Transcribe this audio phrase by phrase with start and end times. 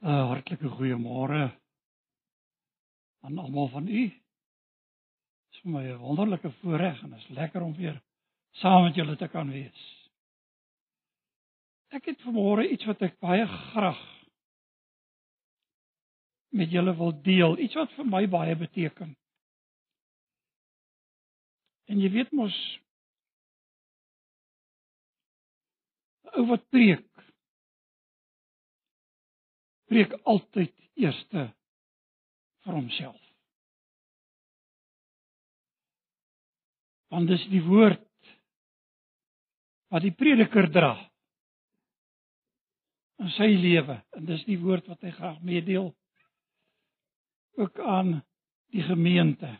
[0.00, 1.44] 'n Hartlike goeiemôre
[3.20, 4.02] aan almal van u.
[4.08, 8.00] Dit is vir my 'n wonderlike voorreg en is lekker om weer
[8.50, 10.08] saam met julle te kan wees.
[11.90, 14.00] Ek het vanmôre iets wat ek baie graag
[16.48, 19.16] met julle wil deel, iets wat vir my baie beteken.
[21.90, 22.56] En jy weet mos
[26.38, 27.04] ou wat preek
[29.90, 31.48] preek altyd eerste
[32.64, 33.20] vir homself.
[37.10, 38.06] Want dis die woord
[39.90, 40.92] wat die prediker dra
[43.20, 45.90] in sy lewe en dis die woord wat hy graag meedeel
[47.60, 48.20] ook aan
[48.70, 49.50] die gemeente.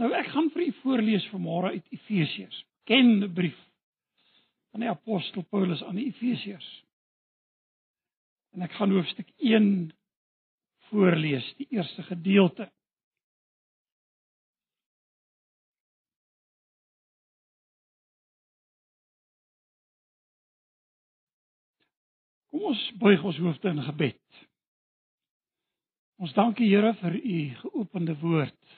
[0.00, 2.62] Nou ek gaan vir u voorlees vanmôre uit Efesiërs.
[2.88, 3.58] Ken brief
[4.70, 6.68] van die apostel Paulus aan die Efesiërs.
[8.50, 9.92] En ek gaan hoofstuk 1
[10.90, 12.66] voorlees, die eerste gedeelte.
[22.50, 24.40] Kom ons buig ons hoofde in gebed.
[26.20, 28.76] Ons dank U Here vir U geopende woord.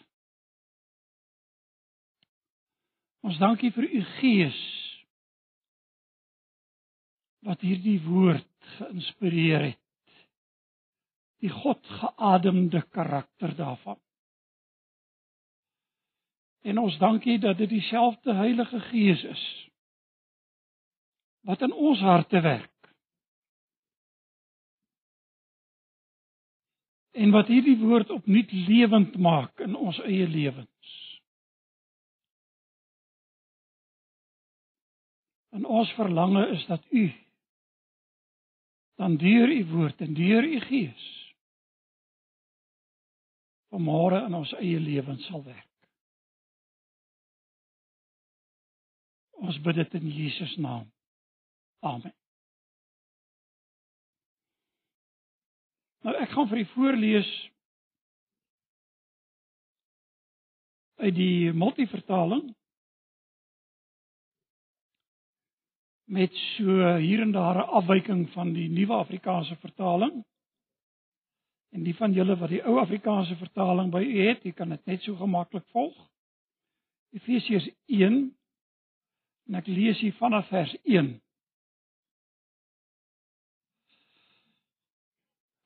[3.25, 4.61] Ons dank U vir U Gees
[7.43, 9.79] wat hierdie woord geïnspireer het.
[11.43, 13.99] Die God geademde karakter daarvan.
[16.63, 19.45] En ons dankie dat dit dieselfde Heilige Gees is
[21.43, 22.71] wat in ons harte werk.
[27.13, 30.69] En wat hierdie woord opnuut lewend maak in ons eie lewens.
[35.53, 37.03] En ons verlange is dat U
[39.01, 41.11] dan deur u woord en deur u gees
[43.73, 45.69] vanmôre in ons eie lewens sal werk.
[49.43, 50.84] Ons bid dit in Jesus naam.
[51.81, 52.12] Amen.
[56.05, 57.31] Nou ek gaan vir u voorlees
[61.03, 62.53] uit die multivertaling
[66.05, 70.25] met so hier en daar 'n afwyking van die nuwe Afrikaanse vertaling.
[71.71, 74.85] En die van julle wat die ou Afrikaanse vertaling by u het, jy kan dit
[74.87, 75.97] net so gemaklik volg.
[77.11, 78.37] Efesiërs 1
[79.47, 81.21] en ek lees hier vanaf vers 1.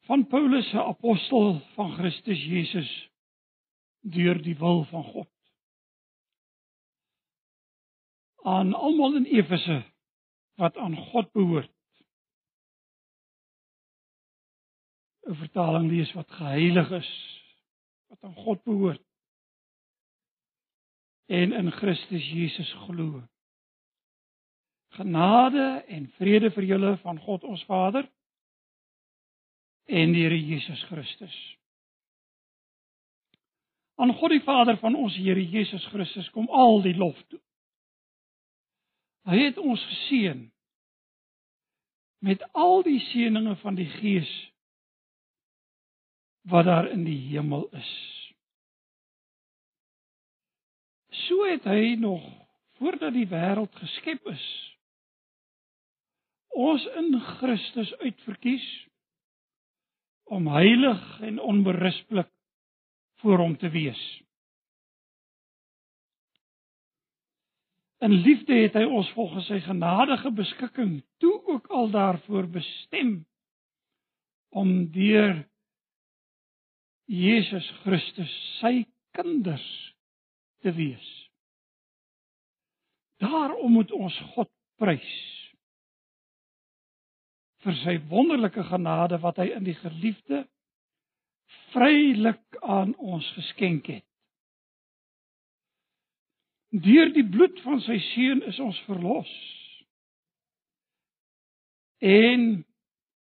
[0.07, 3.11] Van Paulus se apostel van Christus Jesus
[4.01, 5.31] deur die wil van God.
[8.47, 9.83] Aan almal in Efese
[10.57, 11.73] wat aan God behoort.
[15.27, 17.11] 'n Vertaling lees wat geheilig is,
[18.07, 19.07] wat aan God behoort
[21.27, 23.23] en in Christus Jesus glo.
[24.89, 28.07] Genade en vrede vir julle van God ons Vader
[29.85, 31.35] en die Here Jesus Christus.
[33.95, 37.41] Aan God die Vader van ons Here Jesus Christus kom al die lof toe.
[39.27, 40.45] Hy het ons geseën
[42.27, 44.31] met al die seënings van die Gees
[46.47, 47.93] wat daar in die hemel is.
[51.27, 52.23] So het hy nog
[52.79, 54.47] voordat die wêreld geskep is
[56.57, 58.65] ons in Christus uitverkies
[60.33, 62.31] om heilig en onberispelik
[63.21, 64.01] voor hom te wees.
[68.05, 73.23] In liefde het hy ons volgens sy genadige beskikking toe ook al daarvoor bestem
[74.53, 75.47] om deur
[77.07, 78.85] Jesus Christus sy
[79.17, 79.69] kinders
[80.61, 81.09] te wees.
[83.23, 85.15] Daarom moet ons God prys
[87.65, 90.45] vir sy wonderlike genade wat hy in die geliefde
[91.73, 94.06] vrylik aan ons geskenk het.
[96.71, 99.31] Deur die bloed van sy seun is ons verlos.
[102.03, 102.65] En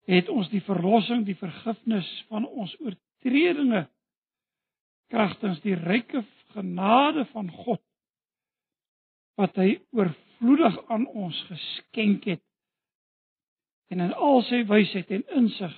[0.07, 3.85] het ons die verlossing, die vergifnis van ons oortredinge
[5.11, 6.23] kragtens die ryke
[6.55, 7.83] genade van God
[9.37, 12.41] wat hy oorvloedig aan ons geskenk het.
[13.93, 15.75] En in al sy wysheid en insig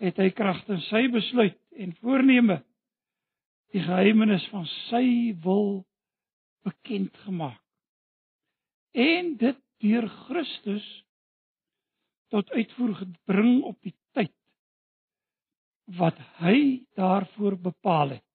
[0.00, 2.62] het hy kragtens sy besluit en voorneme
[3.74, 5.04] die geheimenis van sy
[5.44, 5.82] wil
[6.66, 7.62] bekend gemaak.
[8.92, 10.86] En dit deur Christus
[12.28, 13.94] tot uitvoer gebring op die
[15.96, 18.26] wat hy daarvoor bepaal het.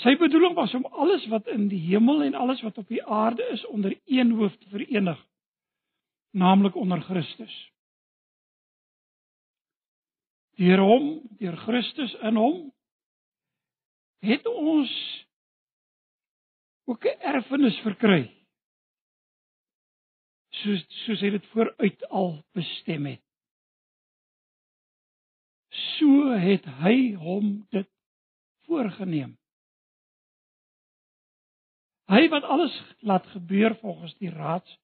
[0.00, 3.44] Sy bedoeling was om alles wat in die hemel en alles wat op die aarde
[3.52, 5.18] is onder een hoof te verenig,
[6.32, 7.52] naamlik onder Christus.
[10.56, 12.56] Deur hom, deur Christus in hom
[14.22, 14.92] het ons
[16.84, 18.30] ook 'n erfenis verkry.
[20.50, 23.22] Soos soos hy dit vooruit al bestem het.
[25.98, 27.88] So het hy hom dit
[28.66, 29.38] voorgenem.
[32.12, 34.78] Hy wat alles laat gebeur volgens die raads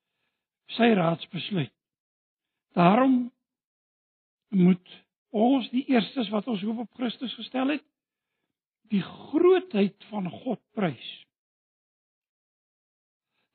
[0.76, 1.72] sy raadsbesluit.
[2.76, 3.32] Daarom
[4.48, 7.84] moet ons die eerstes wat ons hoop op Christus gestel het,
[8.88, 11.08] die grootheid van God prys.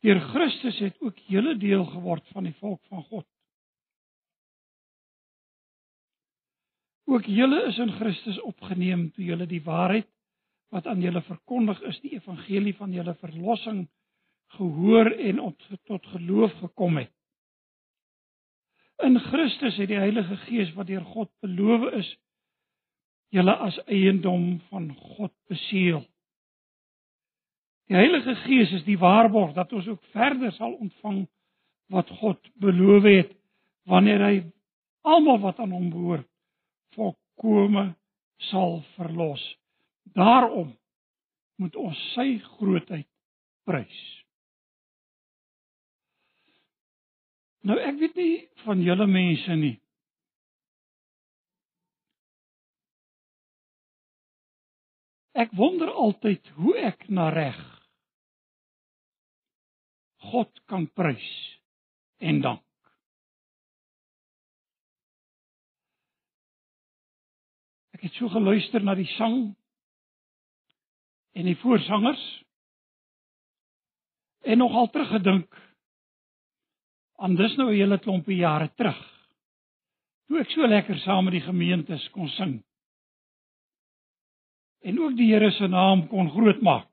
[0.03, 3.27] Deur Christus het ook julle deel geword van die volk van God.
[7.07, 10.09] Ook julle is in Christus opgeneem toe julle die waarheid
[10.73, 13.85] wat aan julle verkondig is, die evangelie van julle verlossing
[14.57, 17.11] gehoor en op, tot geloof gekom het.
[19.03, 22.09] In Christus het die Heilige Gees wat deur God beloof is,
[23.33, 26.03] julle as eiendom van God beseël.
[27.91, 31.25] Die Heilige Gees is die waarborg dat ons ook verder sal ontvang
[31.91, 33.33] wat God beloof het
[33.89, 34.35] wanneer hy
[35.03, 36.30] almal wat aan hom behoort
[36.95, 37.89] volkome
[38.50, 39.44] sal verlos.
[40.15, 40.71] Daarom
[41.59, 43.07] moet ons sy grootheid
[43.68, 44.00] prys.
[47.63, 48.33] Nou ek weet nie
[48.63, 49.75] van julle mense nie.
[55.33, 57.72] Ek wonder altyd hoe ek na reg
[60.31, 61.25] God kan prys
[62.23, 62.63] en dank.
[67.93, 69.53] Ek het so geluister na die sang
[71.33, 72.23] en die voorsangers
[74.43, 75.59] en nogal teruggedink
[77.23, 78.99] aan dis nou 'n hele klompie jare terug.
[80.27, 82.63] Toe ek so lekker saam met die gemeentes kon sing.
[84.83, 86.92] En ook die Here se naam kon groot maak.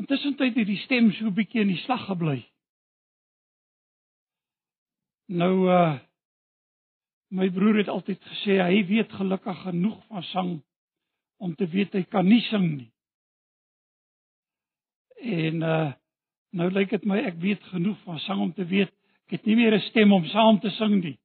[0.00, 2.44] Intussen het die stem so 'n bietjie in die slag gebly.
[5.28, 5.98] Nou uh
[7.30, 10.62] my broer het altyd gesê hy weet gelukkig genoeg van sang
[11.38, 12.92] om te weet hy kan nie sing nie.
[15.20, 15.92] En uh
[16.50, 18.90] Nou lyk dit my ek weet genoeg van sang om te weet
[19.28, 21.18] ek het nie meer 'n stem om saam te sing nie.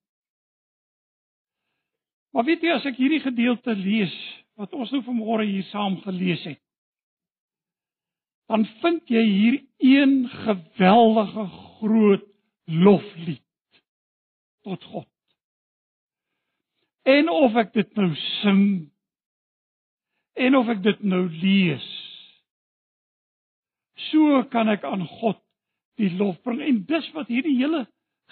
[2.32, 4.14] Maar weet jy as ek hierdie gedeelte lees
[4.56, 6.62] wat ons nou vanmôre hier saam gelees het,
[8.52, 11.46] dan vind jy hier een geweldige
[11.80, 12.26] groot
[12.66, 13.44] loflied
[14.66, 15.10] tot God.
[17.06, 18.10] En of ek dit nou
[18.42, 18.66] sing
[20.34, 21.86] en of ek dit nou lees
[24.12, 25.40] So kan ek aan God
[26.00, 27.86] die lof bring en dis wat hierdie hele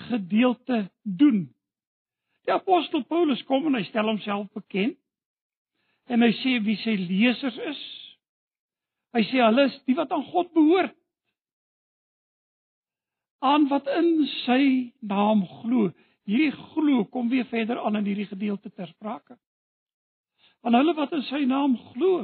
[0.10, 1.46] gedeelte doen.
[2.44, 4.98] Die apostel Paulus kom en hy stel homself bekend
[6.12, 7.84] en hy sê wie sy lesers is.
[9.14, 10.96] Hy sê hulle is die wat aan God behoort.
[13.44, 14.64] aan wat in sy
[15.04, 15.90] naam glo.
[16.24, 19.36] Hierdie glo kom weer verder aan in hierdie gedeelte ter sprake.
[20.64, 22.24] Aan hulle wat in sy naam glo.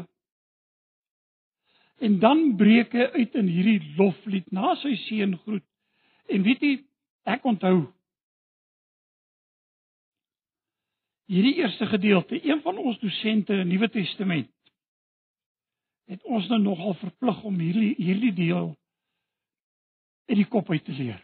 [1.99, 5.65] En dan breek hy uit in hierdie loflied na sy seun groet.
[6.31, 6.75] En weet jy,
[7.27, 7.89] ek onthou
[11.29, 14.47] hierdie eerste gedeelte, een van ons dosente in die Nuwe Testament
[16.09, 18.71] het ons nou nogal verplig om hierdie hierdie deel
[20.29, 21.21] uit die kop uit te leer.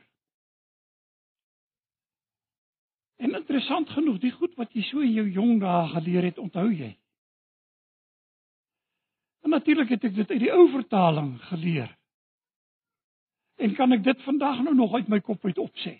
[3.21, 6.67] En interessant genoeg, die goed wat jy so in jou jong dae geleer het, onthou
[6.69, 6.91] jy?
[9.45, 11.89] En natuurlik het ek dit uit die ou vertaling geleer.
[13.61, 15.95] En kan ek dit vandag nou nog uit my kop uit opsê?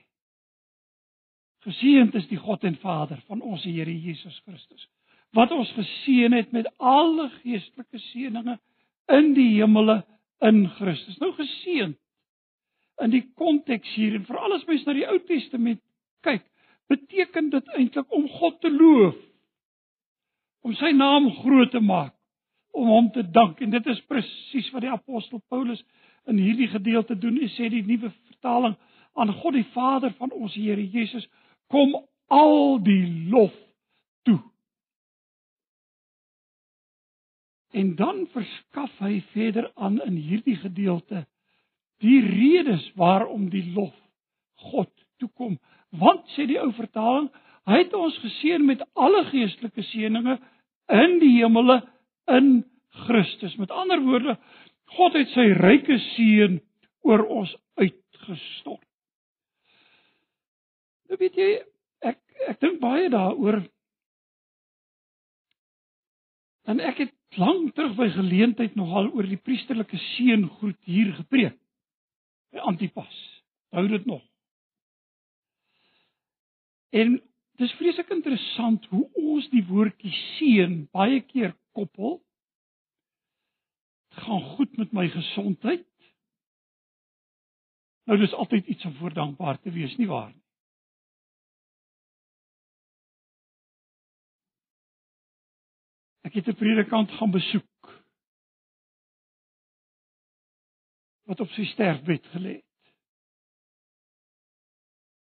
[1.65, 4.89] Geseënd is die God en Vader van ons Here Jesus Christus,
[5.34, 8.62] wat ons geseën het met alle geestelike seënings
[9.12, 10.02] in die hemele
[10.46, 11.20] in Christus.
[11.22, 11.98] Nou geseënd
[13.04, 15.82] in die konteks hier en veral as mens na die Ou Testament
[16.24, 16.46] kyk,
[16.90, 19.18] beteken dit eintlik om God te loof,
[20.66, 22.16] om sy naam groot te maak
[22.76, 25.82] om hom te dank en dit is presies wat die apostel Paulus
[26.30, 27.38] in hierdie gedeelte doen.
[27.40, 28.76] Hy sê die nuwe vertaling
[29.16, 31.24] aan God die Vader van ons Here Jesus
[31.72, 31.96] kom
[32.28, 33.54] al die lof
[34.28, 34.42] toe.
[37.75, 41.25] En dan verskaf hy verder aan in hierdie gedeelte
[42.03, 43.96] die redes waarom die lof
[44.72, 45.58] God toe kom,
[46.00, 47.29] Want sê die ou vertaling,
[47.70, 50.41] hy het ons geseën met alle geestelike seënings
[50.91, 51.79] in die hemele
[52.32, 52.50] in
[53.05, 53.55] Christus.
[53.62, 54.36] Met ander woorde,
[54.98, 56.60] God het sy ryke seën
[57.05, 58.84] oor ons uitgestort.
[61.10, 61.50] Nou weet jy,
[62.05, 63.62] ek ek dink baie daaroor.
[66.65, 71.58] Dan ek het lank terug by geleentheid nogal oor die priesterlike seën groet hier gepreek.
[72.54, 73.15] By Antipas.
[73.75, 74.24] Hou dit nog.
[76.96, 77.18] En
[77.60, 82.22] dis vreeslik interessant hoe ons die woordjie seën baie keer koppel.
[84.13, 85.88] Dit gaan goed met my gesondheid.
[88.06, 90.45] Nou dis altyd iets om voor dankbaar te wees, nie waar nie?
[96.25, 97.91] Ek het 'n predikant gaan besoek
[101.25, 102.94] wat op sy sterfbed gelê het.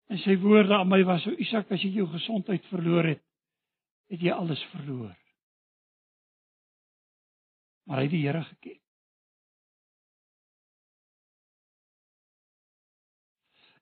[0.06, 3.22] En sy woorde aan my was: "O Isak, as jy jou gesondheid verloor het,
[4.10, 5.14] het jy alles verloor."
[7.86, 8.80] Maar hy het die Here geken.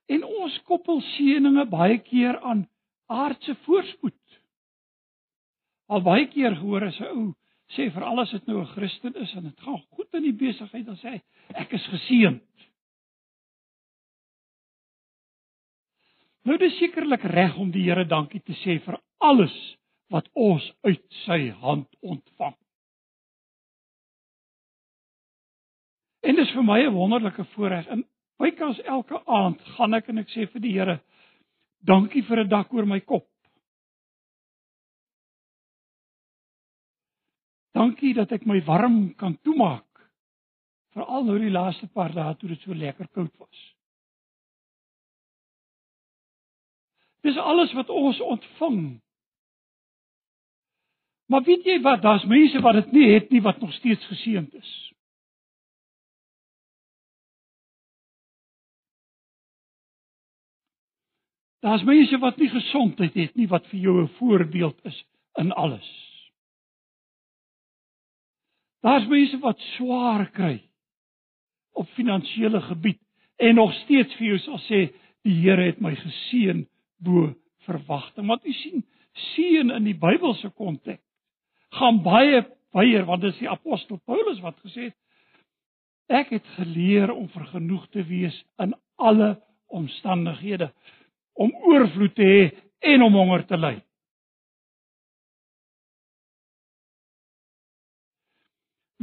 [0.06, 2.66] En ons koppel seëninge baie keer aan
[3.06, 4.24] aardse voorspoed.
[5.88, 7.35] Al baie keer gehoor as 'n ou
[7.76, 10.87] sê vir alles wat nou 'n Christen is en dit gaan goed in die besigheid,
[10.87, 11.23] dan sê hy
[11.55, 12.43] ek is geseënd.
[16.45, 19.55] Nou dis sekerlik reg om die Here dankie te sê vir alles
[20.12, 22.57] wat ons uit sy hand ontvang.
[26.25, 28.05] En dis vir my 'n wonderlike voorreg en
[28.38, 31.00] bykans elke aand gaan ek en ek sê vir die Here
[31.81, 33.26] dankie vir 'n dak oor my kop.
[37.75, 39.88] Dankie dat ek my warm kan toemaak.
[40.95, 43.62] Veral nou die laaste paar dae toe dit so lekker koud was.
[47.26, 48.81] Dis alles wat ons ontvang.
[51.26, 52.02] Maar weet jy wat?
[52.04, 54.73] Daar's mense wat dit nie het nie wat nog steeds geseënd is.
[61.64, 65.04] Daar's mense wat nie gesondheid het nie wat vir jou 'n voorbeeld is
[65.40, 66.13] in alles.
[68.85, 70.59] Daar's mense wat swaar kry
[71.73, 73.00] op finansiële gebied
[73.41, 74.81] en nog steeds vir jou sal sê
[75.25, 76.67] die Here het my geseën
[77.00, 77.31] bo
[77.64, 78.29] verwagting.
[78.29, 78.85] Want u sien,
[79.33, 81.03] seën in die Bybelse konteks
[81.75, 84.99] gaan baie baie want dit is die apostel Paulus wat gesê het
[86.21, 89.35] ek het geleer om vergenoeg te wees in alle
[89.73, 90.69] omstandighede
[91.35, 92.43] om oorvloed te hê
[92.93, 93.79] en om honger te ly.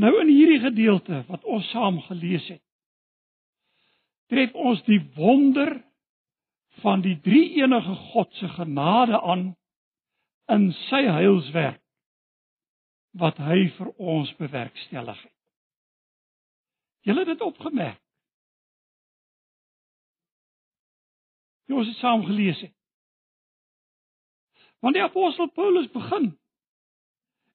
[0.01, 2.63] Nou in hierdie gedeelte wat ons saam gelees het,
[4.31, 5.75] tref ons die wonder
[6.81, 9.51] van die drie enige God se genade aan
[10.51, 11.81] in sy heilswerk
[13.21, 15.35] wat hy vir ons bewerkstellig het.
[17.05, 17.99] Julle het dit opgemerk.
[21.67, 22.73] Jy het saam gelees het.
[24.81, 26.31] Want die apostel Paulus begin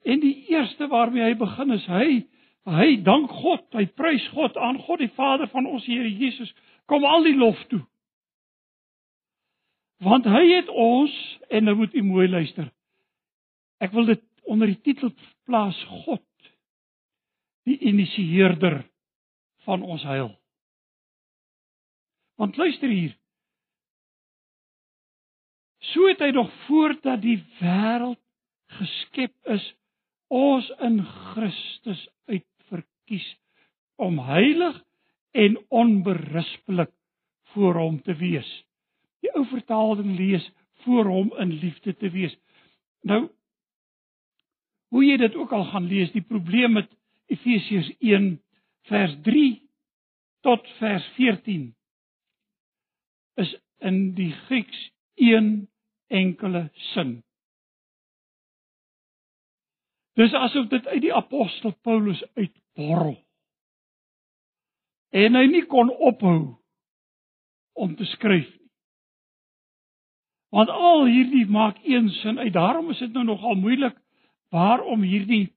[0.06, 2.08] en die eerste waarmee hy begin is hy
[2.66, 6.50] hy dank God, hy prys God aan God die Vader van ons Here Jesus.
[6.90, 7.85] Kom al die lof toe
[10.04, 11.12] Want hy het ons
[11.49, 12.68] en nou moet u mooi luister.
[13.80, 15.12] Ek wil dit onder die titel
[15.49, 16.25] plaas God
[17.66, 18.82] die initieerder
[19.64, 20.30] van ons heil.
[22.37, 23.16] Want luister hier.
[25.92, 28.20] So het hy nog voordat die wêreld
[28.76, 29.64] geskep is,
[30.28, 31.00] ons in
[31.32, 32.02] Christus
[33.06, 33.36] uitverkies
[33.96, 34.82] om heilig
[35.32, 36.90] en onberispelik
[37.52, 38.66] voor hom te wees
[39.20, 40.44] die ou vertaling lees
[40.84, 42.36] voor hom in liefde te wees.
[43.02, 43.28] Nou
[44.94, 46.90] hoe jy dit ook al gaan lees, die probleem met
[47.26, 48.40] Efesiërs 1
[48.86, 49.62] vers 3
[50.46, 51.75] tot vers 14
[53.36, 55.68] is in die Grieks een
[56.06, 57.22] enkele sin.
[60.16, 62.22] Dis asof dit uit die apostel Paulus
[62.76, 63.16] uitborrel.
[65.16, 66.56] En hy nie kon ophou
[67.76, 68.52] om te skryf
[70.56, 72.52] Want al hierdie maak een sin uit.
[72.52, 73.97] Daarom is dit nou nogal moeilik
[74.49, 75.52] waarom hierdie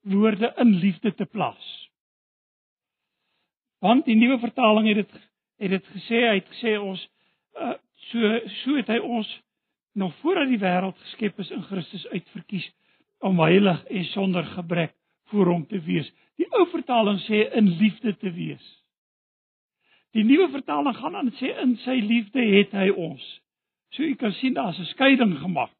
[0.00, 1.90] woorde in liefde te plaas.
[3.78, 5.20] Want die nuwe vertaling het dit
[5.62, 7.02] het dit gesê, hy het gesê ons
[7.54, 7.76] uh,
[8.08, 9.28] so so het hy ons
[9.94, 12.66] nog voordat die wêreld geskep is in Christus uitverkies
[13.22, 14.96] om heilig en sonder gebrek
[15.32, 16.08] voor hom te wees.
[16.38, 18.64] Die ou vertaling sê in liefde te wees.
[20.12, 23.24] Die nuwe vertaling gaan aan sê in sy liefde het hy ons
[23.92, 25.72] So jy kan sien daar's 'n skeiding gemaak.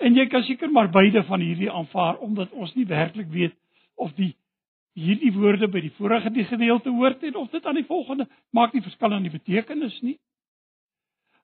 [0.00, 3.54] En jy kan seker maar beide van hierdie aanvaar omdat ons nie werklik weet
[3.94, 4.34] of die
[4.94, 8.82] hierdie woorde by die vorige gedeelte hoort en of dit aan die volgende maak nie
[8.82, 10.18] verskil aan die betekenis nie.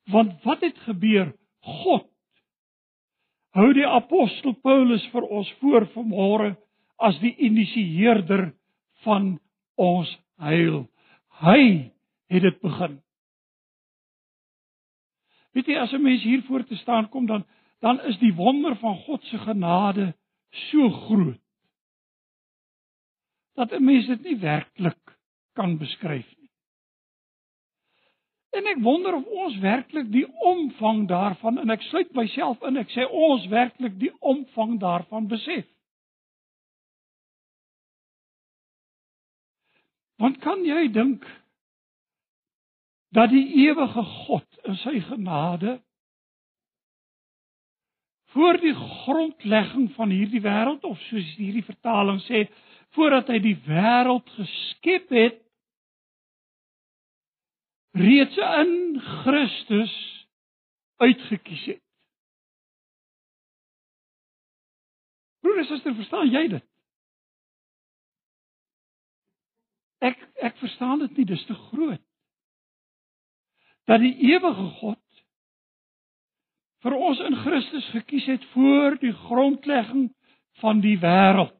[0.06, 1.34] Want wat het gebeur?
[1.60, 2.08] God
[3.56, 6.54] hou die apostel Paulus vir ons voor vanmôre
[7.00, 8.50] as die initieerder
[9.04, 9.38] van
[9.80, 10.84] ons heil.
[11.40, 11.90] Hy
[12.30, 13.00] het dit begin.
[15.56, 17.44] Weet jy as 'n mens hier voor te staan kom dan
[17.80, 20.14] dan is die wonder van God se genade
[20.70, 21.40] so groot
[23.54, 25.18] dat 'n mens dit nie werklik
[25.52, 26.39] kan beskryf nie.
[28.50, 32.90] En ek wonder of ons werklik die omvang daarvan en ek sluit myself in, ek
[32.90, 35.68] sê ons werklik die omvang daarvan besef.
[40.20, 41.24] Want kan jy dink
[43.14, 45.78] dat die ewige God in sy genade
[48.34, 52.44] voor die grondlegging van hierdie wêreld of soos hierdie vertaling sê
[52.94, 55.40] voordat hy die wêreld geskep het
[57.90, 59.94] reeds in Christus
[60.96, 61.82] uitgekies het.
[65.40, 66.66] Broer en suster, verstaan jy dit?
[70.00, 72.02] Ek ek verstaan dit nie, dis te groot.
[73.88, 75.02] Dat die ewige God
[76.84, 80.08] vir ons in Christus gekies het voor die grondlegging
[80.62, 81.56] van die wêreld.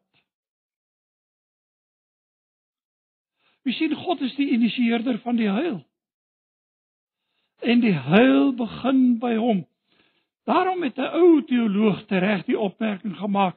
[3.69, 5.83] Wie sien God is die initieerder van die heil.
[7.61, 9.67] En die heil begin by hom.
[10.49, 13.57] Daarom het 'n ou teoloog tereg die opmerking gemaak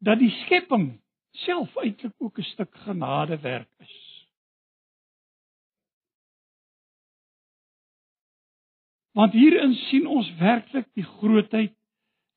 [0.00, 4.26] dat die skepping self eintlik ook 'n stuk genadewerk is.
[9.12, 11.74] Want hierin sien ons werklik die grootheid,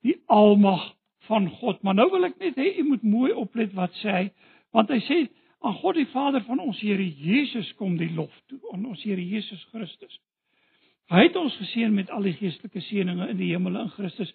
[0.01, 1.81] die almag van God.
[1.81, 4.25] Maar nou wil ek net hê u moet mooi oplet wat sê hy,
[4.73, 5.19] want hy sê
[5.61, 9.21] aan God die Vader van ons Here Jesus kom die lof toe, aan ons Here
[9.21, 10.19] Jesus Christus.
[11.11, 14.31] Hy het ons geseën met al die geestelike seënings in die hemel in Christus,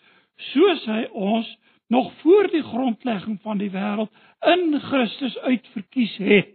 [0.53, 1.49] soos hy ons
[1.89, 4.13] nog voor die grondlegging van die wêreld
[4.53, 6.53] in Christus uitverkies het.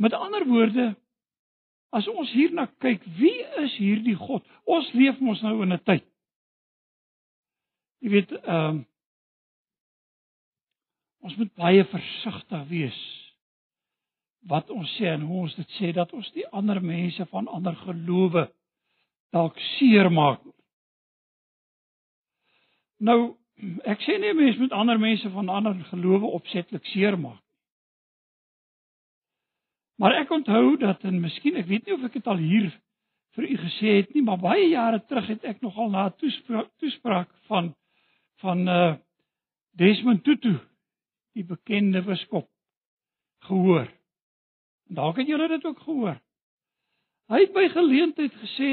[0.00, 0.94] Met ander woorde,
[1.94, 4.46] as ons hierna kyk, wie is hierdie God?
[4.64, 6.06] Ons leef mos nou in 'n tyd.
[8.00, 8.82] Jy weet, ehm uh,
[11.24, 13.23] ons moet baie versigtig wees
[14.48, 17.76] wat ons sê en hoe ons dit sê dat ons die ander mense van ander
[17.84, 18.48] gelowe
[19.32, 20.42] dalk seermaak.
[23.00, 23.34] Nou,
[23.88, 27.44] ek sê nie mense moet ander mense van ander gelowe opsetlik seermaak nie.
[29.96, 32.70] Maar ek onthou dat en miskien ek weet nie of ek dit al hier
[33.34, 37.30] vir u gesê het nie, maar baie jare terug het ek nogal na toespraak, toespraak
[37.50, 37.74] van
[38.42, 38.94] van uh
[39.74, 40.52] Desmond Tutu,
[41.34, 42.46] die bekende biskop
[43.48, 43.88] gehoor.
[44.92, 46.18] Dalk het julle dit ook gehoor.
[47.32, 48.72] Hy het by geleentheid gesê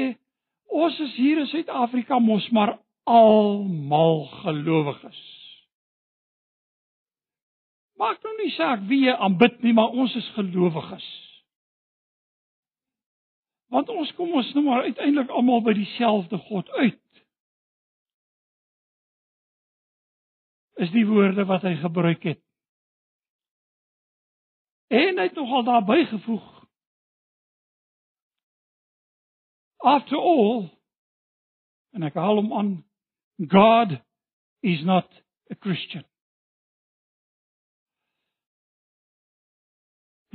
[0.72, 5.22] ons is hier in Suid-Afrika mos maar almal gelowiges.
[8.00, 11.08] Maak nou nie saak wie jy aanbid nie, maar ons is gelowiges.
[13.72, 17.00] Want ons kom ons nou maar uiteindelik almal by dieselfde God uit.
[20.82, 22.42] Is die woorde wat hy gebruik het.
[24.92, 26.48] En hy het nogal daarby gevoeg.
[29.76, 30.68] After all,
[31.96, 32.72] en ek haal hom aan
[33.48, 33.96] God
[34.60, 35.08] is not
[35.50, 36.04] a Christian.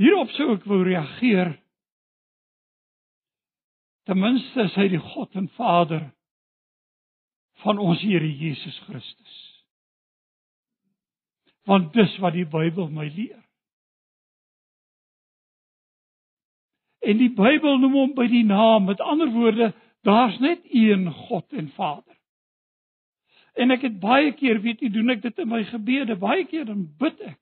[0.01, 1.55] Hierop sou ek wou reageer.
[4.09, 6.09] Ten minste is hy die God en Vader
[7.61, 9.41] van ons Here Jesus Christus.
[11.69, 13.46] Want dis wat die Bybel my leer.
[17.07, 19.71] En die Bybel noem hom by die naam, met ander woorde,
[20.03, 22.17] daar's net een God en Vader.
[23.55, 26.67] En ek het baie keer, weet jy, doen ek dit in my gebede, baie keer
[26.67, 27.39] dan bid ek.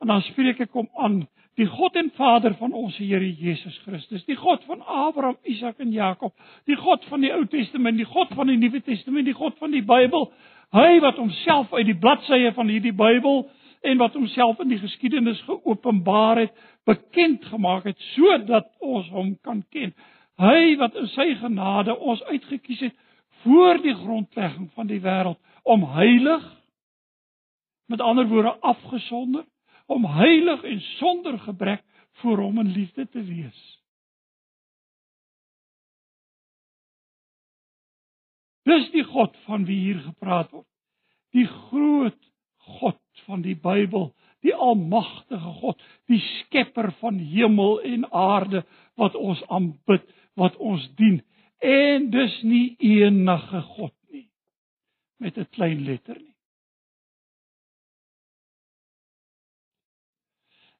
[0.00, 1.18] En dan spreek ek hom aan,
[1.60, 5.90] die God en Vader van ons Here Jesus Christus, die God van Abraham, Isak en
[5.92, 6.32] Jakob,
[6.70, 9.74] die God van die Ou Testament, die God van die Nuwe Testament, die God van
[9.74, 10.30] die Bybel,
[10.72, 13.48] hy wat homself uit die bladsye van hierdie Bybel
[13.80, 19.62] en wat homself in die geskiedenis geopenbaar het, bekend gemaak het sodat ons hom kan
[19.72, 19.94] ken.
[20.40, 22.96] Hy wat in sy genade ons uitgekies het
[23.42, 26.44] voor die grondlegging van die wêreld om heilig
[27.90, 29.44] met ander woorde afgesonder
[29.86, 31.84] om heilig en sonder gebrek
[32.22, 33.60] voor hom in liefde te wees.
[38.62, 40.68] Dis die God van wie hier gepraat word.
[41.34, 42.18] Die groot
[42.78, 44.10] God van die Bybel,
[44.44, 48.64] die almagtige God, die skepper van hemel en aarde
[49.00, 51.20] wat ons aanbid, wat ons dien.
[51.60, 54.28] En dis nie enige God nie
[55.20, 56.36] met 'n klein letter nie.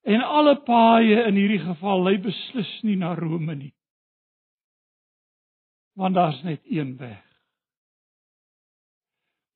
[0.03, 3.75] En alle paaie in hierdie geval lei beslis nie na Rome nie.
[5.93, 7.27] Want daar's net een weg.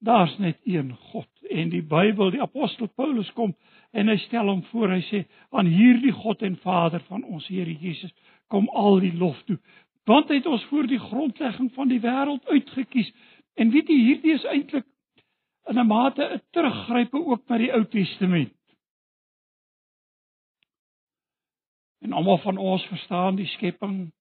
[0.04, 3.54] Daar's net een God en die Bybel, die apostel Paulus kom
[3.92, 4.94] en hy stel hom voor.
[4.94, 8.12] Hy sê aan hierdie God en Vader van ons Here Jesus
[8.52, 9.58] kom al die lof toe.
[10.04, 13.12] Want hy het ons voor die grondlegging van die wêreld uitgekies.
[13.56, 14.86] En weet jy, hierdie is eintlik
[15.70, 18.52] in 'n mate 'n teruggrype ook na die Ou Testament.
[22.00, 24.12] En almal van ons verstaan die skepping.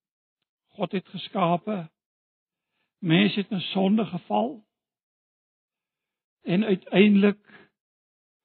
[0.67, 1.89] God het geskape.
[2.99, 4.63] Mense het in sonde geval.
[6.43, 7.39] En uiteindelik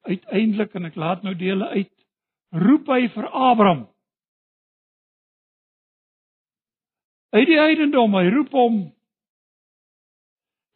[0.01, 1.91] uiteindelik en ek laat nou dele uit
[2.49, 3.83] roep hy vir Abraham.
[7.29, 8.77] Uit die heidendom, hy roep hom.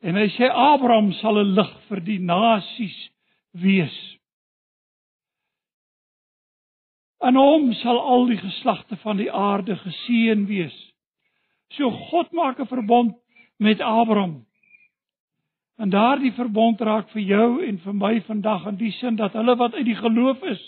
[0.03, 2.99] En hy sê Abraham sal 'n lig vir die nasies
[3.63, 3.97] wees.
[7.23, 10.75] Aan hom sal al die geslagte van die aarde geseën wees.
[11.71, 13.15] So God maak 'n verbond
[13.57, 14.45] met Abraham.
[15.81, 19.55] En daardie verbond raak vir jou en vir my vandag in die sin dat hulle
[19.57, 20.61] wat uit die geloof is,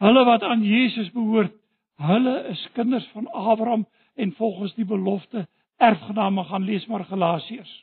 [0.00, 1.52] hulle wat aan Jesus behoort,
[1.98, 7.74] hulle is kinders van Abraham en volgens die belofte erfgename gaan lees maar Galasiërs.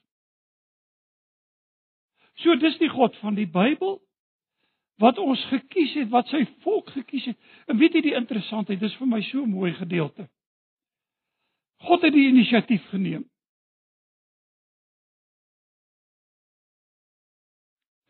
[2.44, 4.00] So dis die God van die Bybel
[5.00, 7.38] wat ons gekies het, wat sy volk gekies het.
[7.68, 10.28] En weet jy die interessantheid, dis vir my so 'n mooi gedeelte.
[11.84, 13.26] God het die inisiatief geneem.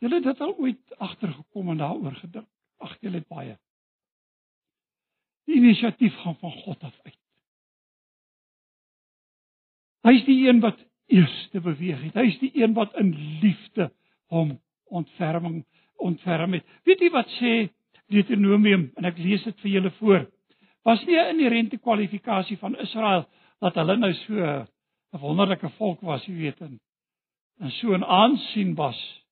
[0.05, 2.45] Julle het dit al ooit agtergekom en daaroor gedink.
[2.77, 3.55] Ag, julle het baie.
[5.49, 7.17] Die inisiatief gaan van God af uit.
[10.05, 10.77] Hy's die een wat
[11.09, 12.21] eerste beweeg het.
[12.21, 13.89] Hy's die een wat in liefde
[14.29, 14.59] hom
[14.93, 15.63] ontferming
[15.97, 16.69] ontferm het.
[16.85, 17.55] Weet jy wat sê
[18.13, 20.29] Deuteronomium en ek lees dit vir julle voor.
[20.85, 23.25] Was nie 'n inherente kwalifikasie van Israel
[23.59, 24.67] dat hulle nou so 'n
[25.17, 26.79] wonderlike volk was, jy weet, en,
[27.59, 29.24] en so 'n aansien was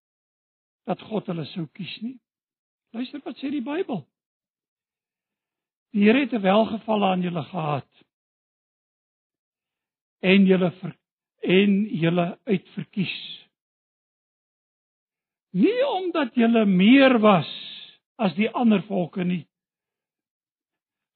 [0.90, 2.18] dat God hulle sou kies nie.
[2.94, 4.04] Luister wat sê die Bybel.
[5.94, 7.92] Die Here het 'n welgeval aan julle gehad.
[10.22, 10.98] En julle ver,
[11.42, 13.44] en julle uitverkies
[15.54, 17.50] Nie omdat julle meer was
[18.18, 19.44] as die ander volke nie.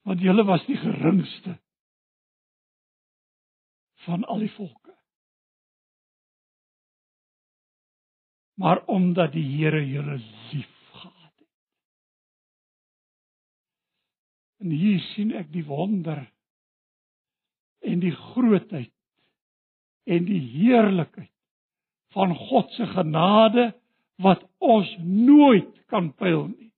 [0.05, 1.57] Want julle was die geringste
[4.05, 4.86] van al die volke.
[8.57, 10.17] Maar omdat die Here julle
[10.51, 11.49] liefgehad het.
[14.57, 16.25] En hier sien ek die wonder
[17.85, 18.93] en die grootheid
[20.07, 21.33] en die heerlikheid
[22.15, 23.69] van God se genade
[24.23, 26.71] wat ons nooit kan pyl nie.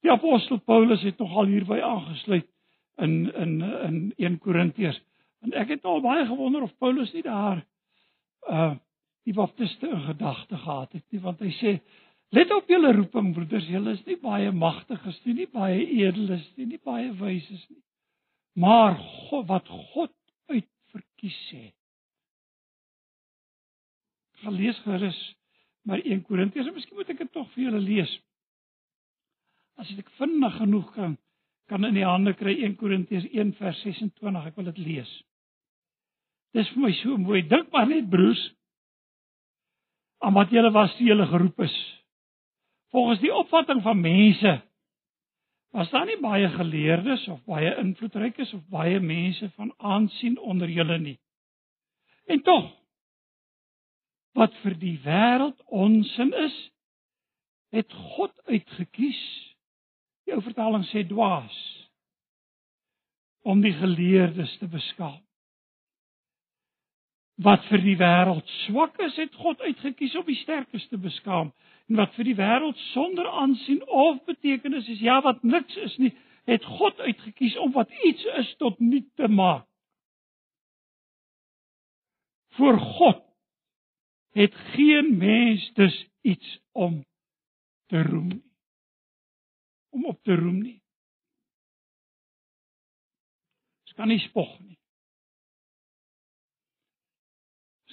[0.00, 2.48] Die apostel Paulus het nogal hierby aangesluit
[2.96, 5.00] in in in 1 Korintiërs.
[5.44, 7.66] En ek het al baie gewonder of Paulus nie daar
[8.48, 8.76] uh
[9.28, 11.74] die baptiste in gedagte gehad het nie, want hy sê
[12.36, 16.70] let op julle roeping broeders, julle is nie baie magtiges nie, nie baie edeles nie,
[16.72, 17.82] nie baie wyses nie.
[18.60, 18.96] Maar
[19.28, 20.14] God wat God
[20.50, 21.76] uitverkies het
[24.40, 25.18] gaan lees gerus
[25.82, 28.12] maar 1 Korintiërs en miskien moet ek dit tog vir julle lees.
[29.80, 31.18] As ek vinnig genoeg kan
[31.70, 35.10] kan in die hande kry 1 Korintiërs 1 vers 26, ek wil dit lees.
[36.56, 37.44] Dis vir my so mooi.
[37.46, 38.42] Dink maar net broers
[40.20, 41.76] aan wat julle was toe julle geroep is.
[42.92, 44.60] Volgens die opvatting van mense
[45.70, 50.98] was daar nie baie geleerdes of baie invloedrykes of baie mense van aansien onder julle
[50.98, 51.18] nie.
[52.26, 52.68] En tog
[54.38, 56.56] wat vir die wêreld onsin is,
[57.74, 59.22] het God uitgekies.
[60.26, 61.56] Die ou vertaling sê dwaas
[63.46, 65.20] om die geleerdes te beskaam.
[67.40, 71.54] Wat vir die wêreld swak is, het God uitgekies om die sterkes te beskaam.
[71.88, 76.12] En wat vir die wêreld sonder aansien of betekenis is, ja wat niks is nie,
[76.50, 79.64] het God uitgekies om wat iets is tot nut te maak.
[82.58, 83.24] Vir God
[84.36, 87.00] het geen mens dus iets om
[87.88, 88.44] te roem nie.
[89.90, 90.78] Om op te roem nie.
[93.86, 94.79] Dit kan nie spog nie.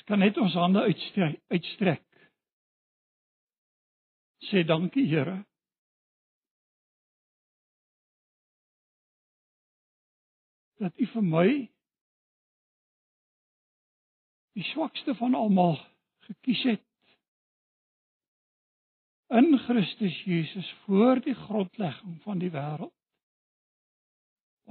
[0.08, 2.04] Kan net ons hande uitstrek, uitstrek.
[4.48, 5.42] Sê dankie, Here.
[10.80, 11.48] Dat U vir my
[14.58, 15.76] die swakste van almal
[16.30, 16.86] gekies het
[19.38, 22.94] in Christus Jesus voor die grondlegging van die wêreld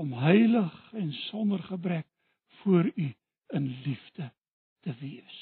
[0.00, 2.08] om heilig en sonder gebrek
[2.62, 3.12] voor U
[3.58, 4.30] in liefde
[4.86, 5.38] te wees.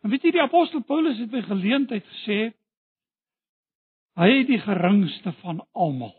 [0.00, 2.38] En weet jy die apostel Paulus het by geleentheid gesê
[4.18, 6.14] hy is die geringste van almal.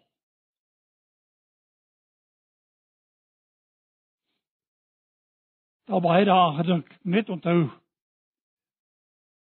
[5.90, 7.64] Daar baie dae gedink, net onthou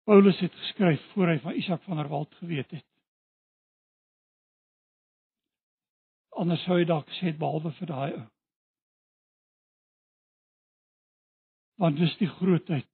[0.09, 2.87] Paulus het geskryf voor hy van Isak van der Walt geweet het.
[6.41, 8.29] Anders sou hy dalk gesê het behalwe vir daai ou.
[11.81, 12.89] Want dis die grootheid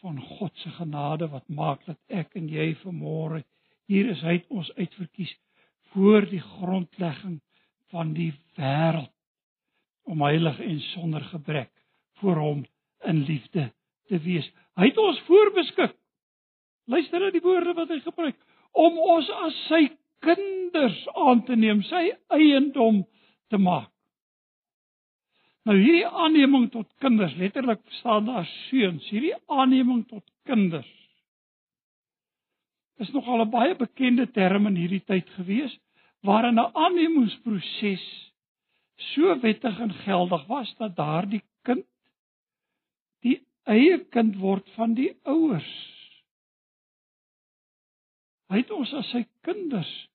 [0.00, 3.42] van God se genade wat maak dat ek en jy vanmôre
[3.90, 5.32] hier is hy het ons uitverkies
[5.92, 7.38] voor die grondlegging
[7.92, 9.12] van die wêreld
[10.06, 11.72] om heilig en sonder gebrek
[12.20, 12.64] voor hom
[13.04, 13.70] in liefde
[14.06, 14.46] te wees.
[14.78, 15.96] Hy het ons voorbeskik.
[16.86, 18.38] Luister na die woorde wat hy gebruik
[18.76, 19.82] om ons as sy
[20.24, 23.02] kinders aan te neem, sy eiendom
[23.50, 23.90] te maak.
[25.66, 30.92] Nou hierdie aanneming tot kinders, letterlik staan daar seuns, hierdie aanneming tot kinders.
[33.02, 35.74] Is nogal 'n baie bekende term in hierdie tyd gewees
[36.22, 38.06] waarin 'n aannemingsproses
[39.12, 41.84] so wettig en geldig was dat daardie kind
[43.20, 45.72] die eie kind word van die ouers.
[48.48, 50.08] Hy het ons as sy kinders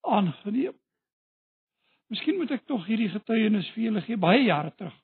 [0.00, 0.74] aangeneem.
[2.14, 4.94] Miskien moet ek tog hierdie getuienis vir julle gee baie jare terug.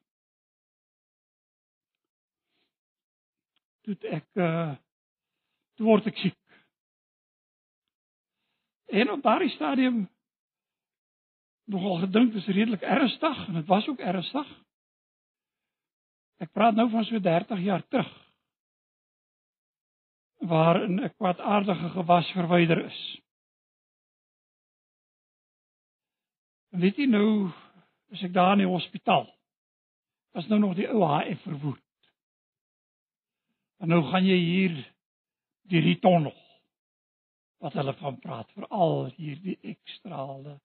[3.83, 4.77] Toe ek uh
[5.75, 6.37] toe word ek siek.
[8.94, 10.05] En op daardie stadium
[11.70, 14.53] nogal gedink dit is redelik ernstig en dit was ook ernstig.
[16.46, 18.12] Ek praat nou van so 30 jaar terug.
[20.53, 23.01] Waarin 'n kwaadaardige gewas verwyder is.
[26.78, 27.50] Weet jy nou,
[28.14, 29.26] as ek daar in die hospitaal
[30.35, 31.83] was nou nog die ou HF verwoed.
[33.83, 34.76] En nou gaan jy hier
[35.70, 36.37] deur die tonnel
[37.61, 40.61] wat hulle van praat, veral hierdie ekstrale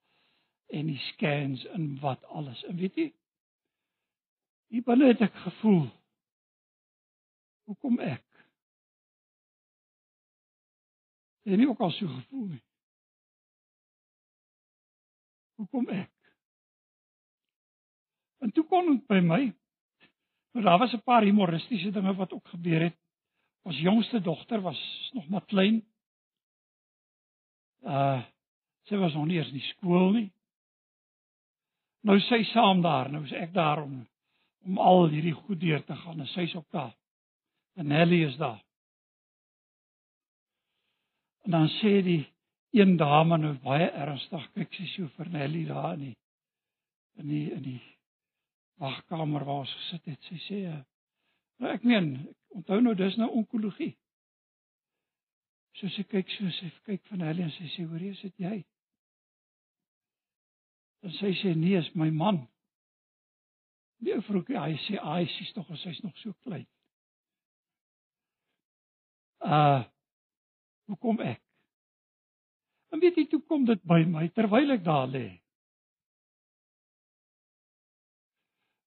[0.71, 2.61] en die scans en wat alles.
[2.69, 3.07] En weet jy,
[4.71, 5.87] hier binne het ek gevoel
[7.65, 8.23] hoekom ek
[11.45, 12.64] en nie ook al so gevoel nie.
[15.55, 16.11] Hoekom ek?
[18.43, 19.41] En toe kom dit by my.
[20.51, 22.97] Maar daar was 'n paar humoristiese dinge wat ook gebeur het.
[23.61, 25.83] Ons jongste dogter was nog maar klein.
[27.81, 28.23] Uh
[28.85, 30.31] sy was nog nie eens in die skool nie.
[32.05, 34.07] Nou sy saam daar, nou is ek daar om
[34.65, 36.95] om al hierdie goed deur te gaan en sy's ook daar.
[37.73, 38.63] En Nelly is daar.
[41.41, 42.34] En dan sê die
[42.75, 46.15] een dame nou baie ernstig kyk sy so vir Nelly daar in die
[47.15, 47.81] in die in die
[48.83, 50.25] wagkamer waar ons gesit het.
[50.27, 50.57] Sy sê
[51.59, 53.93] nou ek meen, ek onthou nou dis nou onkologie.
[55.79, 58.43] So sy kyk so sy kyk van Nelly en sy sê hoor jy is dit
[58.43, 58.57] jy?
[61.05, 62.43] En sy sê nee, is my man.
[64.03, 66.67] Die vrou sê hy sê hy sies tog as hy's nog so klein.
[69.39, 69.83] Uh
[70.91, 71.44] hoekom ek?
[72.95, 75.25] En weet jy toe kom dit by my terwyl ek daar lê.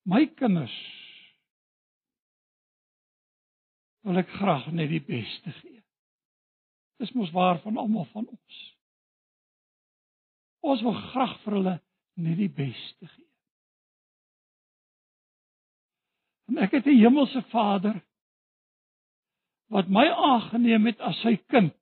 [0.09, 0.73] My kinders
[4.07, 5.83] wil ek graag net die beste gee.
[6.97, 8.59] Dis mos waar van almal van ons.
[10.65, 11.77] Ons wil graag vir hulle
[12.17, 13.27] net die beste gee.
[16.49, 18.01] En ek het 'n hemelse Vader
[19.69, 21.78] wat my aangeneem het as sy kind.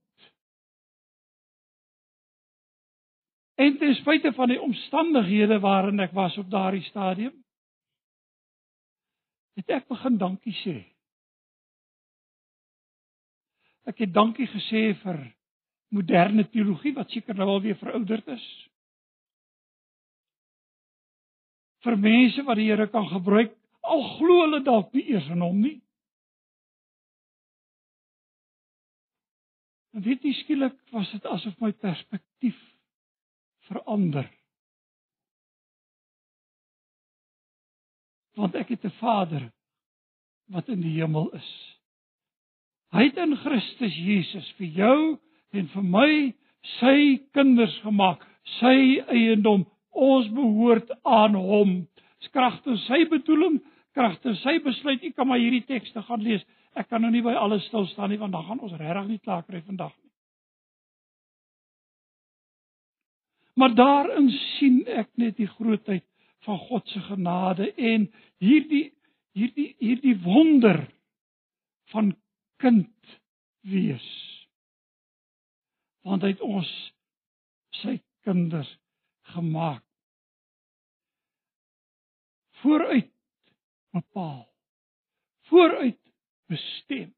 [3.57, 7.33] En ten spyte van die omstandighede waarin ek was op daardie stadium,
[9.57, 10.75] het ek begin dankie sê.
[13.89, 15.23] Ek het dankie gesê vir
[15.95, 18.45] moderne teologie wat seker nou al weer verouderd is.
[21.81, 25.61] Vir mense wat die Here kan gebruik, al glo hulle dalk nie eers in hom
[25.65, 25.77] nie.
[29.97, 32.57] En weet jy skielik was dit asof my perspektief
[33.71, 34.27] verander.
[38.37, 39.51] Want ek het 'n Vader
[40.53, 41.49] wat in die hemel is.
[42.95, 45.17] Hy het in Christus Jesus vir jou
[45.51, 46.11] en vir my
[46.79, 48.23] sy kinders gemaak,
[48.59, 49.65] sy eiendom.
[49.91, 51.87] Ons behoort aan hom.
[52.19, 53.59] Skragte sy bedoeling,
[53.97, 55.03] kragte sy besluit.
[55.03, 56.45] Ek kan maar hierdie tekste gaan lees.
[56.77, 59.23] Ek kan nou nie by alles stil staan nie want dan gaan ons regtig nie
[59.23, 60.06] klaar kry vandag nie.
[63.57, 66.05] Maar daarin sien ek net die grootheid
[66.45, 68.05] van God se genade en
[68.37, 68.91] hierdie
[69.37, 70.83] hierdie hierdie wonder
[71.93, 72.11] van
[72.61, 73.17] kind
[73.65, 74.05] wees.
[76.05, 76.69] Want hy het ons
[77.81, 78.69] sy kinders
[79.33, 79.81] gemaak.
[82.61, 83.09] Vooruit
[83.97, 84.45] bepaal.
[85.49, 85.99] Vooruit
[86.45, 87.16] bestem.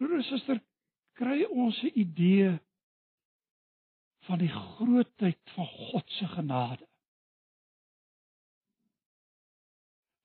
[0.00, 0.60] Broer en suster,
[1.20, 2.54] kry ons 'n idee
[4.24, 6.86] van die grootheid van God se genade.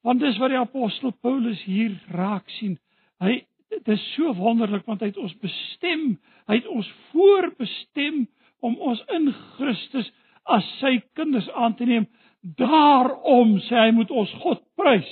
[0.05, 2.77] Want dis wat die apostel Paulus hier raak sien.
[3.19, 8.27] Hy dit is so wonderlik want hy het ons bestem, hy het ons voorbestem
[8.63, 10.11] om ons in Christus
[10.45, 12.07] as sy kinders aan te neem.
[12.41, 15.11] Daarom sê hy moet ons God prys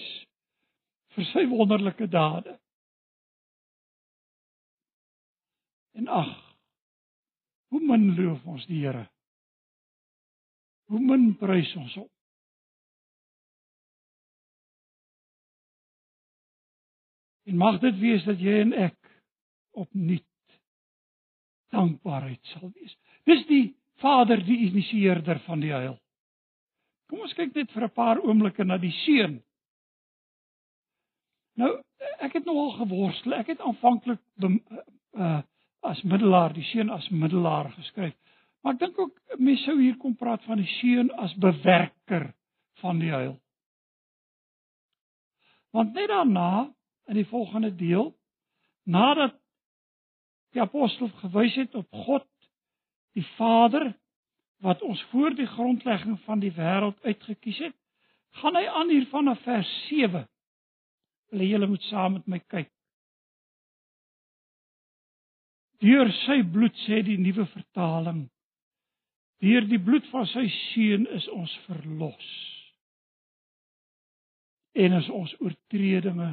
[1.18, 2.63] vir sy wonderlike dade.
[5.94, 6.32] En ag,
[7.70, 9.06] hoe min loof ons die Here.
[10.90, 12.10] Hoe min prys ons hom.
[17.44, 18.98] En mag dit wees dat jy en ek
[19.78, 20.30] opnuut
[21.74, 22.94] dankbaarheid sal wees.
[23.28, 23.64] Dis die
[24.02, 25.98] Vader die initieerder van die heil.
[27.10, 29.42] Kom ons kyk net vir 'n paar oomblikke na die seun.
[31.58, 31.72] Nou,
[32.20, 33.34] ek het nogal geworstel.
[33.34, 34.22] Ek het aanvanklik
[35.14, 35.42] uh
[35.84, 38.16] as middelaar, die seun as middelaar geskryf.
[38.64, 42.30] Maar ek dink ook mense sou hier kom praat van die seun as bewerker
[42.82, 43.36] van die heil.
[45.76, 46.70] Want net daarna
[47.12, 48.14] in die volgende deel,
[48.86, 49.36] nadat
[50.54, 52.28] die apostel gewys het op God
[53.18, 53.92] die Vader
[54.64, 57.76] wat ons voor die grondlegging van die wêreld uitgekies het,
[58.40, 60.24] gaan hy aan hier van vers 7.
[61.34, 62.72] Wil julle moet saam met my kyk.
[65.84, 68.24] Deur sy bloed sê die nuwe vertaling.
[69.44, 72.30] Deur die bloed van sy seun is ons verlos.
[74.80, 76.30] En is ons oortredinge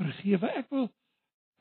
[0.00, 0.50] vergewe.
[0.58, 0.88] Ek wil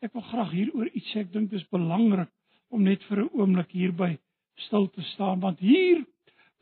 [0.04, 1.24] ek wil graag hieroor iets sê.
[1.24, 2.32] Ek dink dit is belangrik
[2.74, 4.18] om net vir 'n oomblik hierby
[4.66, 6.04] stil te staan want hier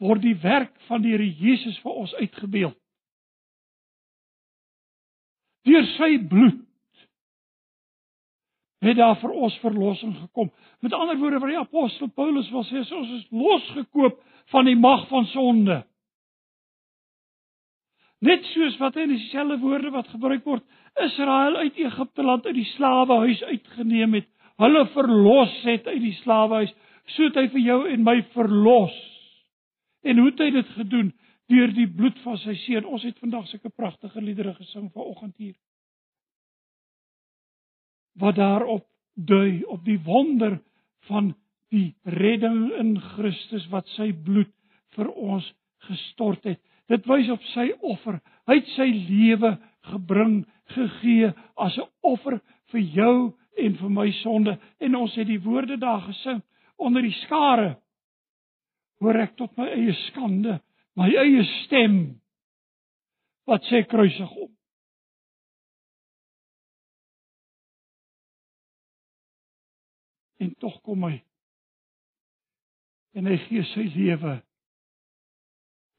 [0.03, 2.77] word die werk van die Here Jesus vir ons uitgebeeld.
[5.63, 6.62] Deur sy bloed
[8.83, 10.51] het daar vir ons verlossing gekom.
[10.83, 14.19] Met ander woorde wat die apostel Paulus wil sê, ons is losgekoop
[14.51, 15.79] van die mag van sonde.
[18.23, 20.63] Net soos wat in dieselfde woorde wat gebruik word,
[21.03, 24.29] Israel uit Egipte land uit die slawehuis uitgeneem het,
[24.61, 26.71] hulle verlos het uit die slawehuis,
[27.15, 28.95] so het hy vir jou en my verlos.
[30.07, 31.11] En hoe het hy dit gedoen?
[31.51, 32.87] Deur die bloed van sy seun.
[32.87, 35.55] Ons het vandag sulke pragtige liedere gesing vanoggend hier
[38.19, 40.59] wat daarop dui op die wonder
[41.09, 41.33] van
[41.73, 44.51] die redding in Christus wat sy bloed
[44.95, 45.45] vir ons
[45.87, 46.61] gestort het.
[46.91, 48.19] Dit wys op sy offer.
[48.47, 49.55] Hy het sy lewe
[49.89, 52.39] gebring, gegee as 'n offer
[52.71, 56.41] vir jou en vir my sonde en ons het die woorde daar gesing
[56.77, 57.77] onder die skare.
[58.99, 60.59] Hoor ek tot my eie skande,
[60.95, 62.19] my eie stem
[63.45, 64.51] wat sê kruisig hom.
[70.43, 71.17] En tog kom hy.
[73.13, 74.37] En hy gee sy lewe.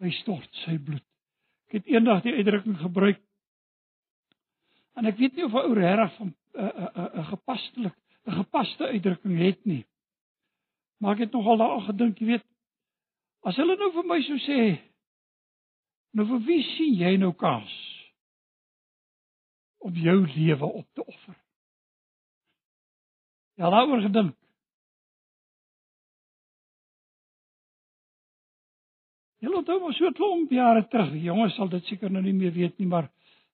[0.02, 1.04] Hy stort sy bloed.
[1.70, 3.20] Ek het eendag die uitdrukking gebruik.
[4.94, 7.96] En ek weet nie of 'n ou regtig van 'n 'n 'n gepastelik
[8.26, 9.84] 'n gepaste uitdrukking het nie.
[10.98, 12.44] Maar ek het nogal daaraan gedink, jy weet,
[13.44, 14.60] as hulle nou vir my sou sê,
[16.16, 17.72] nou vir wie sien jy nou kans
[19.84, 21.36] om jou lewe op te offer?
[23.60, 24.36] Ja, daaroor gedink.
[29.44, 32.32] Julle onthou mos so 'n klomp jare terug, die jonges sal dit seker nou nie
[32.32, 33.10] meer weet nie, maar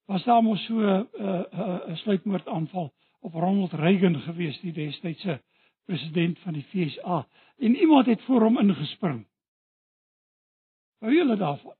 [0.06, 4.72] was daar mos so 'n uh, 'n uh, uh, sluipmoordaanval op Ronald Reagan gewees, die
[4.72, 5.40] destydse
[5.86, 7.26] president van die FSA,
[7.58, 9.26] en iemand het voor hom ingespring.
[11.00, 11.74] Hou julle daarvan?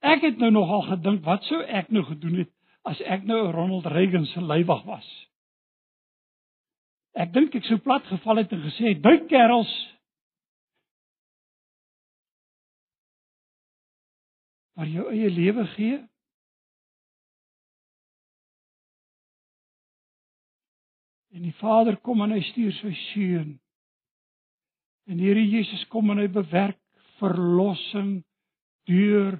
[0.00, 2.52] Ek het nou nogal gedink, wat sou ek nou gedoen het
[2.84, 5.08] as ek nou Ronald Reagan se leiwag was?
[7.14, 9.95] Ek dink ek sou plat geval het en gesê, "Duik kerels."
[14.76, 16.00] Maar jou eie lewe gee?
[21.36, 23.56] En die Vader kom en hy stuur sy seun.
[25.06, 26.80] En die Here Jesus kom en hy bewerk
[27.20, 28.22] verlossing
[28.88, 29.38] deur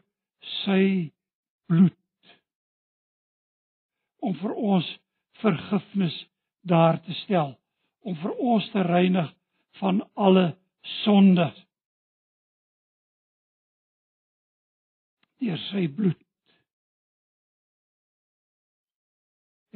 [0.64, 1.12] sy
[1.70, 1.95] bloed
[4.26, 4.87] om vir ons
[5.43, 6.14] vergifnis
[6.66, 7.53] daar te stel,
[8.03, 9.28] om vir ons te reinig
[9.78, 10.49] van alle
[11.05, 11.47] sonde.
[15.43, 16.22] Deur sy bloed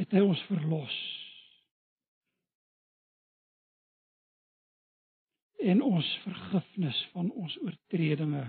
[0.01, 1.01] het hy ons verlos.
[5.61, 8.45] en ons vergifnis van ons oortredinge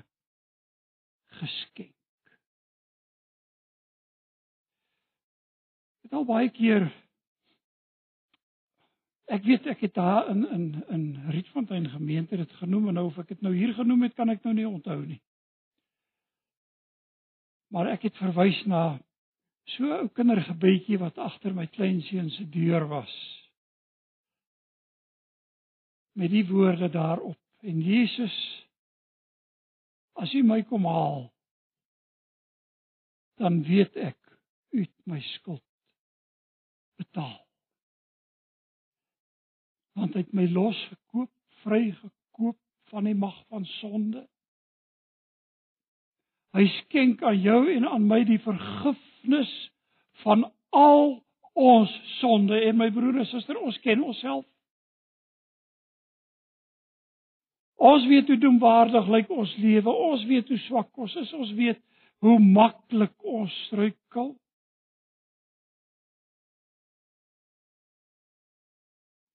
[1.42, 1.96] geskenk.
[6.02, 6.88] Dit al baie keer
[9.32, 13.20] ek weet ek het daar in in in Rietfontein gemeente dit genoem en nou of
[13.24, 15.22] ek dit nou hier genoem het kan ek nou nie onthou nie.
[17.72, 19.00] Maar ek het verwys na
[19.76, 23.14] so 'n ou kindergebedjie wat agter my kleinseun se deur was.
[26.14, 28.36] Met die woorde daarop en Jesus
[30.14, 31.32] as u my kom haal
[33.40, 34.20] dan weet ek
[34.72, 35.64] u het my skuld
[36.96, 37.48] betaal.
[39.98, 41.32] Want hy het my losgekoop
[41.64, 42.60] vrygekoop
[42.92, 44.28] van die mag van sonde
[46.58, 49.52] hy skenk aan jou en aan my die vergifnis
[50.24, 50.46] van
[50.76, 51.22] al
[51.58, 54.46] ons sonde en my broer en suster ons ken onsself
[57.82, 59.90] Ons weet hoe doemwaardig lyk ons lewe.
[59.90, 61.32] Ons weet hoe swak ons is.
[61.34, 61.80] Ons weet
[62.22, 64.36] hoe maklik ons struikel.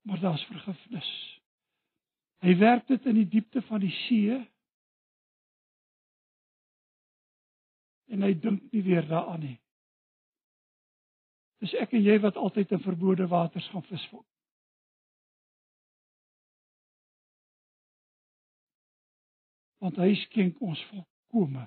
[0.06, 1.08] Maar daar's vergifnis.
[2.46, 4.38] Hy werk dit in die diepte van die see.
[8.06, 9.58] En hy dink nie weer daaraan nie.
[11.60, 14.24] Dis ek en jy wat altyd in verbode waters gaan visvang.
[19.86, 21.66] want hy skenk ons volkome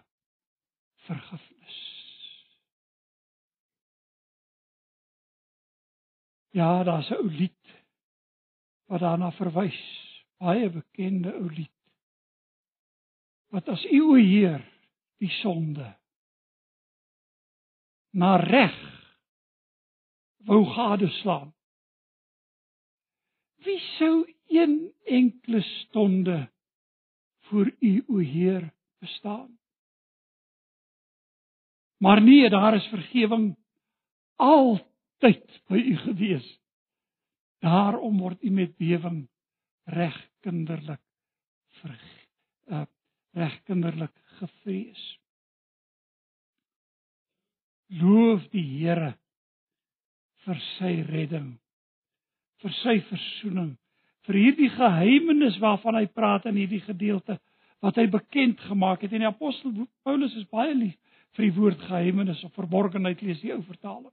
[1.06, 1.78] vergifnis.
[6.52, 7.76] Ja, daar's 'n ou lied
[8.90, 9.80] wat daarna verwys,
[10.38, 11.76] baie bekende ou lied.
[13.54, 14.66] Wat as u o Heer
[15.18, 15.99] die sonde
[18.12, 18.76] na reg
[20.48, 21.54] wou gadeslaan.
[23.64, 26.52] Wie sou een enkele stonde
[27.40, 29.60] voor U o Heer bestaan.
[31.98, 33.56] Maar nee, daar is vergifnis
[34.36, 36.60] altyd by U gewees.
[37.60, 39.28] Daarom word U met bewering
[39.84, 41.02] reg kinderlik
[41.82, 42.28] verg
[42.68, 42.86] uh,
[43.32, 45.19] reg kinderlik gevrees.
[47.98, 49.16] Loof die Here
[50.46, 51.58] vir sy redding,
[52.62, 53.78] vir sy verzoening
[54.30, 57.40] vir hierdie geheimenis waarvan hy praat in hierdie gedeelte
[57.82, 59.74] wat hy bekend gemaak het en die apostel
[60.06, 60.98] Paulus is baie lief
[61.38, 64.12] vir die woord geheimenis of verborgenheid lees die ou vertaling.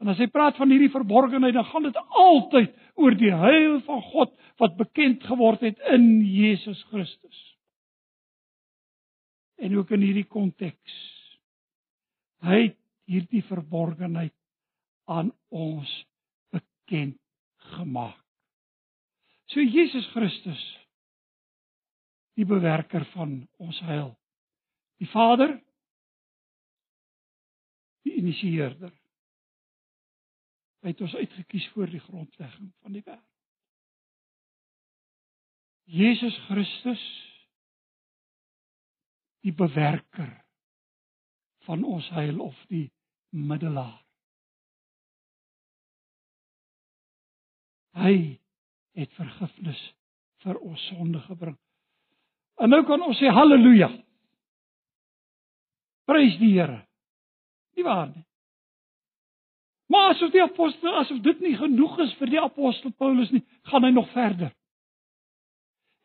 [0.00, 4.02] En as hy praat van hierdie verborgenheid dan gaan dit altyd oor die heil van
[4.10, 7.42] God wat bekend geword het in Jesus Christus.
[9.56, 10.96] En ook in hierdie konteks
[12.46, 14.34] hy het hierdie verborgenheid
[15.10, 15.90] aan ons
[16.54, 17.18] bekend
[17.76, 18.18] gemaak.
[19.50, 20.62] So Jesus Christus
[22.36, 24.10] die bewerker van ons heil.
[25.00, 25.54] Die Vader
[28.06, 28.92] die initieerder.
[30.82, 33.32] Hy het ons uitget kies voor die grondlegging van die wêreld.
[35.86, 37.02] Jesus Christus
[39.46, 40.32] die bewerker
[41.66, 42.86] van ons heil of die
[43.30, 43.98] middelaar.
[47.96, 48.16] Hy
[48.96, 49.80] het vergifnis
[50.44, 51.56] vir ons sonde gebring.
[52.60, 53.90] En nou kan ons sê haleluja.
[56.06, 56.82] Prys die Here.
[57.76, 58.24] Nie waar nie?
[59.92, 63.86] Maar asof die apostel asof dit nie genoeg is vir die apostel Paulus nie, gaan
[63.86, 64.50] hy nog verder.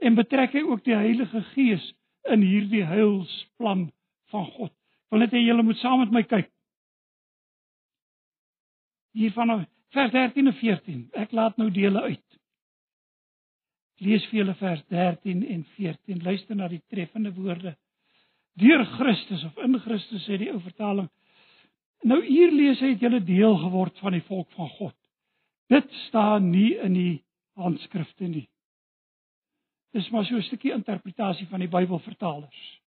[0.02, 1.88] En betrek hy ook die Heilige Gees
[2.30, 3.90] in hierdie heilsplan
[4.34, 4.74] van God.
[5.12, 6.50] Wil net hê julle moet saam met my kyk.
[9.14, 11.10] Hier van vers 13 en 14.
[11.20, 12.32] Ek laat nou dele uit
[14.02, 16.22] lees vir julle vers 13 en 14.
[16.26, 17.76] Luister na die treffende woorde.
[18.60, 21.10] Deur Christus of in Christus sê die ou vertaling.
[22.08, 24.98] Nou hier lees hy het julle deel geword van die volk van God.
[25.72, 27.14] Dit staan nie in die
[27.60, 28.48] handskrifte nie.
[29.94, 32.81] Dis maar so 'n stukkie interpretasie van die Bybelvertalers.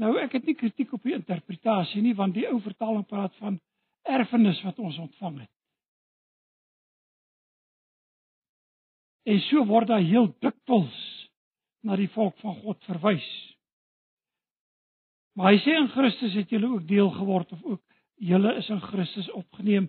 [0.00, 3.58] Nou ek het nie kritiek op die interpretasie nie want die ou vertaling praat van
[4.08, 5.54] erfenis wat ons ontvang het.
[9.28, 11.00] En so word daar heel dikwels
[11.84, 13.28] na die volk van God verwys.
[15.36, 17.82] Maar hy sê in Christus het julle ook deel geword of ook
[18.20, 19.88] julle is in Christus opgeneem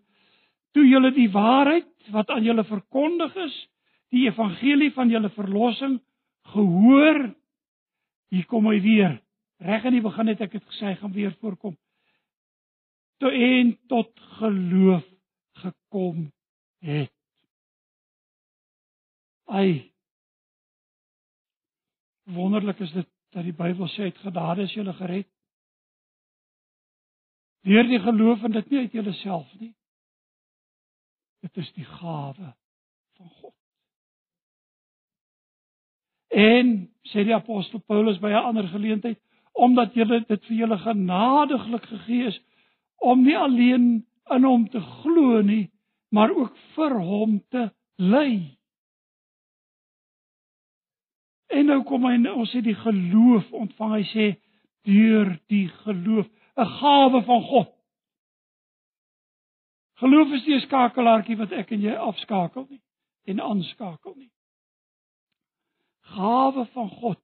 [0.75, 3.55] toe julle die waarheid wat aan julle verkondig is,
[4.11, 5.97] die evangelie van julle verlossing
[6.53, 7.19] gehoor.
[8.31, 9.17] Hier kom hy weer.
[9.61, 11.77] Reg aan die begin het ek dit gesê gaan weer voorkom.
[13.21, 15.05] Toe en tot geloof
[15.61, 16.31] gekom
[16.81, 17.13] het.
[19.45, 19.93] Ai.
[22.23, 25.29] Wonderlik is dit dat die Bybel sê uit genade is jy gered.
[27.61, 29.73] Deur die geloof en dit nie uit jouself nie.
[31.45, 32.53] Dit is die gawe
[33.17, 33.55] van God.
[36.31, 36.71] En
[37.11, 39.21] sê die apostel Paulus by 'n ander geleentheid,
[39.53, 42.39] omdat julle dit vir julle genadiglik gegee is
[43.01, 43.85] om nie alleen
[44.31, 45.71] in hom te glo nie,
[46.09, 48.57] maar ook vir hom te ly.
[51.51, 54.27] En nou kom hy ons sê die geloof ontvang hy sê
[54.87, 57.71] deur die geloof 'n gawe van God.
[60.01, 62.81] Geloof is nie 'n skakelaartjie wat ek en jy afskakel nie
[63.25, 64.31] en aanskakel nie.
[66.01, 67.19] Gawe van God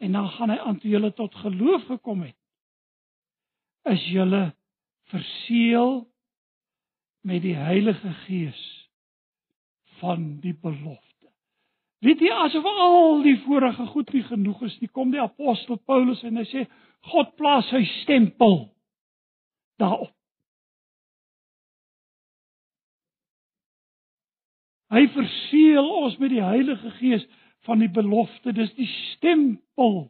[0.00, 2.36] en dan gaan hy aan toe julle tot geloof gekom het.
[3.92, 4.54] Is julle
[5.12, 6.06] verseël
[7.20, 8.60] met die Heilige Gees
[10.00, 11.28] van die belofte.
[12.00, 16.22] Weet jy asof al die vorige goed nie genoeg is nie, kom die apostel Paulus
[16.24, 16.64] en hy sê
[17.12, 18.62] God plaas sy stempel
[19.80, 20.14] daarop.
[24.90, 27.26] Hy verseël ons met die Heilige Gees
[27.66, 28.52] van die belofte.
[28.52, 30.08] Dis die stempel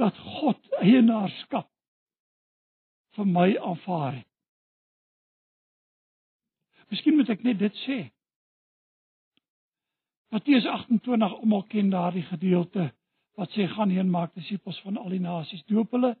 [0.00, 1.70] dat God eienaarskap
[3.14, 4.30] vir my aanvaar het.
[6.90, 7.98] Miskien moet ek net dit sê.
[10.34, 12.90] Matteus 28 almal ken daardie gedeelte
[13.38, 16.14] wat sê gaan heen maak disippels van al die nasies doop hulle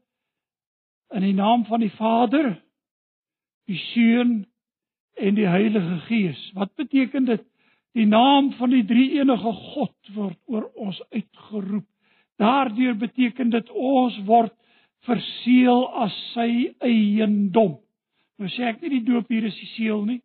[1.14, 2.56] in die naam van die Vader,
[3.70, 4.46] die Seun
[5.14, 6.40] en die Heilige Gees.
[6.54, 7.44] Wat beteken dit?
[7.94, 11.86] Die naam van die drie-enige God word oor ons uitgeroep.
[12.42, 14.54] Daardeur beteken dit ons word
[15.06, 17.76] verseël as sy eiendom.
[18.40, 20.20] Nou sê ek nie die doop hier is die seël nie.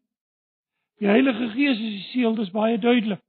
[0.99, 3.22] Die Heilige Gees is die seël, dis baie duidelik.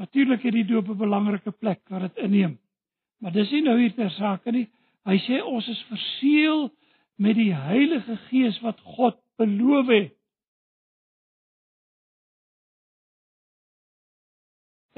[0.00, 2.58] Natuurlik het die doop 'n belangrike plek wat dit inneem.
[3.20, 4.68] Maar dis nie nou hier ter sake nie.
[5.04, 6.70] Hy sê ons is verseël
[7.18, 10.16] met die Heilige Gees wat God beloof het.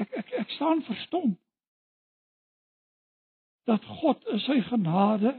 [0.03, 1.33] Ek ek ek staan verstom
[3.69, 5.31] dat God in sy genade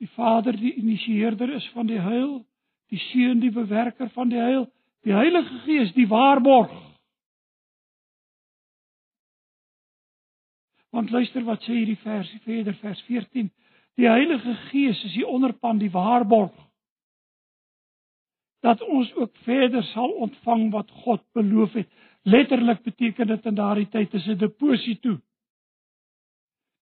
[0.00, 2.38] die Vader die initieerder is van die heil,
[2.88, 4.68] die Seun die bewerker van die heil,
[5.04, 6.72] die Heilige Gees die waarborg
[10.88, 13.50] Want luister wat sê hierdie versie verder vers 14.
[14.00, 16.56] Die Heilige Gees is die onderpand, die waarborg
[18.66, 21.86] dat ons ook verder sal ontvang wat God beloof het.
[22.28, 25.18] Letterlik beteken dit in daardie tyd is 'n deposito.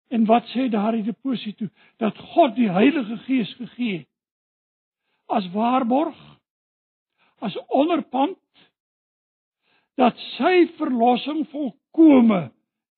[0.09, 1.69] En wat sê daardie deposito?
[1.97, 4.09] Dat God die Heilige Gees gegee het
[5.27, 6.17] as waarborg,
[7.39, 8.39] as onderpand
[9.97, 12.47] dat sy verlossing volkome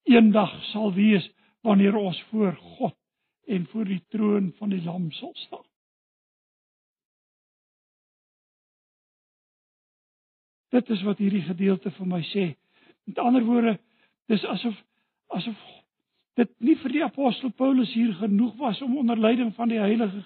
[0.08, 1.24] eendag sal wees
[1.66, 2.96] wanneer ons voor God
[3.48, 5.67] en voor die troon van die Lam sal staan.
[10.74, 12.46] Dit is wat hierdie gedeelte vir my sê.
[13.08, 13.78] Met ander woorde,
[14.28, 14.76] dis asof
[15.32, 15.56] asof
[16.38, 20.22] dit nie vir die apostel Paulus hier genoeg was om onder leiding van die Heilige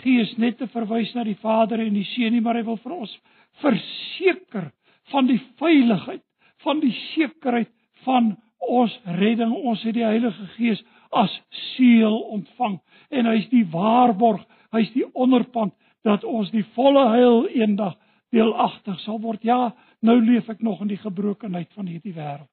[0.00, 2.94] Gees net te verwys na die Vader en die Seun nie, maar hy wil vir
[2.94, 3.12] ons
[3.60, 4.70] verseker
[5.12, 6.22] van die veiligheid,
[6.64, 7.68] van die sekerheid
[8.06, 10.80] van ons redding, ons het die Heilige Gees
[11.12, 11.34] as
[11.74, 12.78] seël ontvang
[13.12, 15.74] en hy's die waarborg, hy's die onderpand
[16.06, 17.98] dat ons die volle heil eendag
[18.32, 19.44] deelagtig sal word.
[19.44, 22.48] Ja, nou leef ek nog in die gebrokenheid van hierdie wêreld.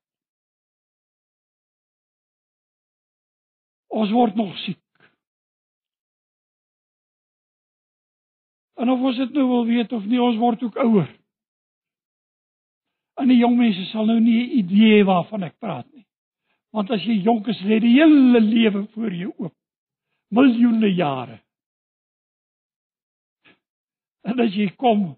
[3.89, 4.83] Ons word nog siek.
[8.79, 11.09] En of ons dit nou wil weet of nie, ons word ook ouer.
[13.19, 16.05] En die jong mense sal nou nie 'n idee waarvan ek praat nie.
[16.71, 19.55] Want as jy jonk is, lê die hele lewe voor jou oop.
[20.31, 21.39] Miljoene jare.
[24.23, 25.17] En as jy kom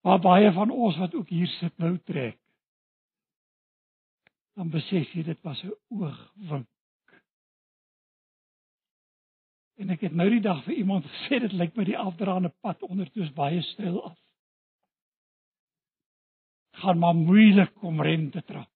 [0.00, 2.40] waar baie van ons wat ook hier sit nou trek.
[4.60, 6.68] dan besef jy dit was 'n oogwink.
[9.80, 12.82] En ek het nou die dag vir iemand gesê dit lyk my die afdraande pad
[12.82, 14.18] ondertoe is baie styl af.
[16.80, 18.70] gaan maar moeilik om rem te trap.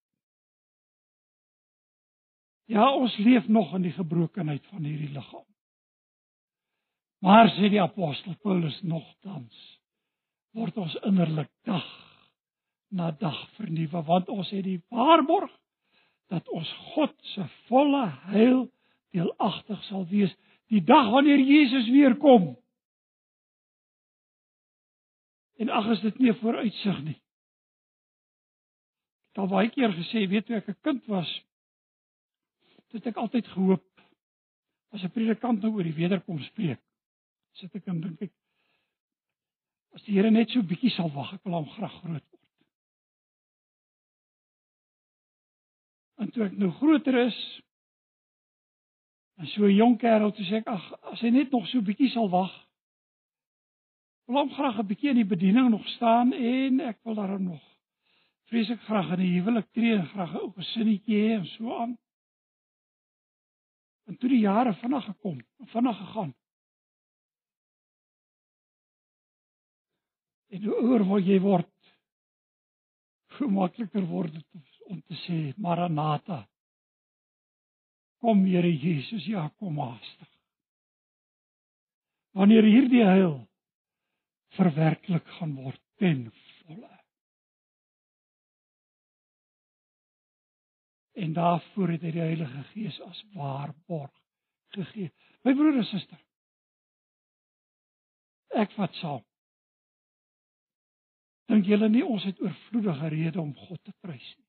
[2.64, 5.46] Ja, ons leef nog in die gebrokenheid van hierdie liggaam.
[7.18, 9.73] Maar sê die apostel Paulus nogtans
[10.54, 11.86] word ons innerlik dag
[12.94, 15.50] na dag vernuwe want ons het die waarborg
[16.32, 18.66] dat ons God se volle heil
[19.14, 20.34] deelagtig sal wees
[20.72, 22.54] die dag wanneer Jesus weer kom.
[25.60, 27.18] En ag is dit nie 'n vooruitsig nie.
[29.34, 31.30] Ek het al baie keer gesê, weet jy ek 'n kind was,
[32.94, 33.84] het ek altyd gehoop
[34.94, 36.80] as 'n predikant nou oor die wederkoms spreek.
[37.58, 38.32] Sit ek en dink ek
[39.94, 42.30] as die Here net so bietjie sal wag, ek wil hom graag groot word.
[46.22, 47.38] En toe ek nou groter is,
[49.38, 52.10] en so 'n jong kerel toe sê ek ag, as hy net nog so bietjie
[52.10, 52.52] sal wag,
[54.26, 57.64] wil hom graag 'n bietjie in die bediening nog staan en ek wil daarom nog
[58.48, 61.98] vreeslik graag in die huwelik tree en graag 'n ou gesinnetjie hê en so aan.
[64.06, 65.38] En toe die jare vinnig gekom,
[65.72, 66.34] vinnig gegaan.
[70.54, 71.70] En hoe ouer word jy word,
[73.38, 76.44] hoe makliker word dit om te sê Maranatha.
[78.22, 80.30] Kom Here Jesus, ja, kom haastig.
[82.38, 83.40] Wanneer hierdie heil
[84.56, 86.28] verwerklik gaan word ten
[86.62, 86.94] volle.
[91.14, 94.14] en daarvoor het hy die Heilige Gees as waarborg
[94.74, 95.12] gegee.
[95.46, 96.18] My broer en suster.
[98.54, 99.22] Ek vat saam.
[101.50, 104.48] Dink julle nie ons het oorvloedige redes om God te prys nie?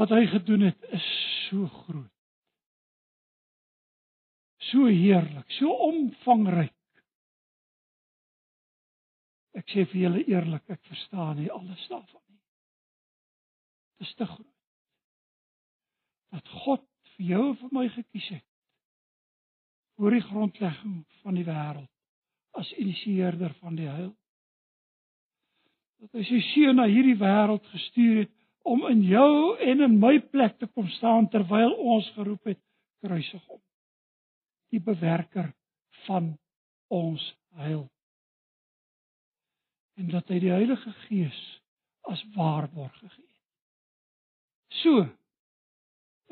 [0.00, 1.06] Wat hy gedoen het is
[1.48, 2.08] so groot.
[4.70, 6.76] So heerlik, so omvangryk.
[9.58, 12.38] Ek sê vir julle eerlik, ek verstaan nie alles daarvan nie.
[13.98, 14.56] Dit is te groot.
[16.30, 18.49] Dat God vir jou en vir my gekies het
[20.00, 21.88] voor die grondlegging van die wêreld
[22.56, 24.14] as initieerder van die heil.
[26.00, 28.32] Dat hy sy seun na hierdie wêreld gestuur het
[28.64, 32.60] om in jou en in my plek te kom staan terwyl ons geroep het
[33.04, 33.60] kruisig hom.
[34.72, 35.52] Die bewerker
[36.06, 36.32] van
[36.88, 37.26] ons
[37.60, 37.84] heil
[40.00, 41.40] en dat hy die Heilige Gees
[42.08, 43.40] as waarborg gegee het.
[44.80, 45.04] So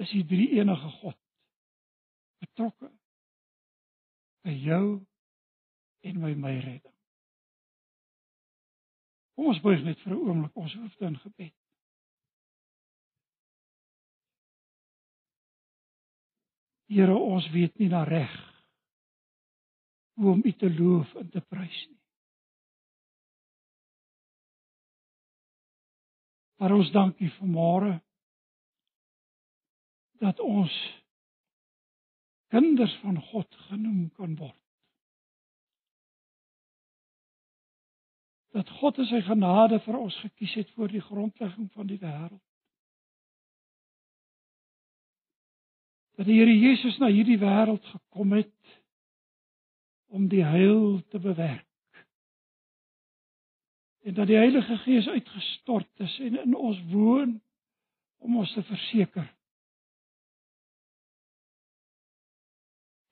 [0.01, 1.21] is die drie enige God
[2.41, 2.89] betrokke
[4.49, 4.85] by jou
[6.09, 6.95] en by my redding.
[9.37, 11.55] Kom ons buig net vir 'n oomblik ons hoofde in gebed.
[16.89, 18.33] Here, ons weet nie na reg
[20.17, 22.01] hoe om U te loof en te prys nie.
[26.59, 27.93] Maar ons dankie vir môre
[30.19, 30.75] dat ons
[32.53, 34.65] kinders van God genoem kan word.
[38.57, 42.45] Dat God in sy genade vir ons gekies het voor die grondlegging van die wêreld.
[46.19, 48.55] Dat die Here Jesus na hierdie wêreld gekom het
[50.09, 51.69] om die heil te bewerk
[54.09, 57.41] en dat die Heilige Gees uitgestort is en in ons woon
[58.25, 59.27] om ons te verseker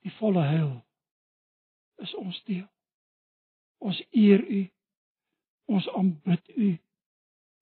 [0.07, 0.73] die volle heil
[2.03, 2.67] is ons deel.
[3.83, 4.61] Ons eer U.
[5.75, 6.69] Ons aanbid U.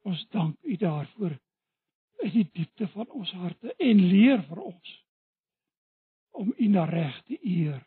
[0.06, 1.34] Ons dank U daarvoor
[2.22, 4.94] uit die diepte van ons harte en leer vir ons
[6.36, 7.82] om U na reg te eer.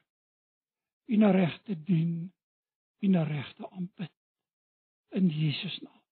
[1.09, 2.33] U na reg te dien.
[3.05, 4.15] U na reg te aanbid
[5.17, 6.03] in Jesus naam.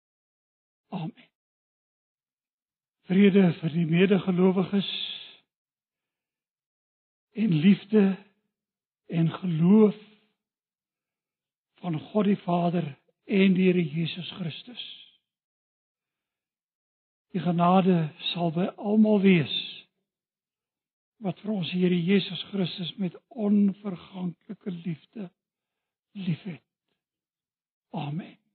[1.02, 1.30] Amen.
[3.10, 4.88] Vrede vir die medegelowiges
[7.36, 8.04] en liefde
[9.06, 9.96] en geloof
[11.80, 12.86] van God die Vader
[13.24, 14.84] en die Here Jesus Christus.
[17.34, 19.56] Die genade sal by almal wees
[21.24, 25.30] wat vir ons Here Jesus Christus met onverganklike liefde
[26.12, 26.64] liefhet.
[27.96, 28.45] Amen.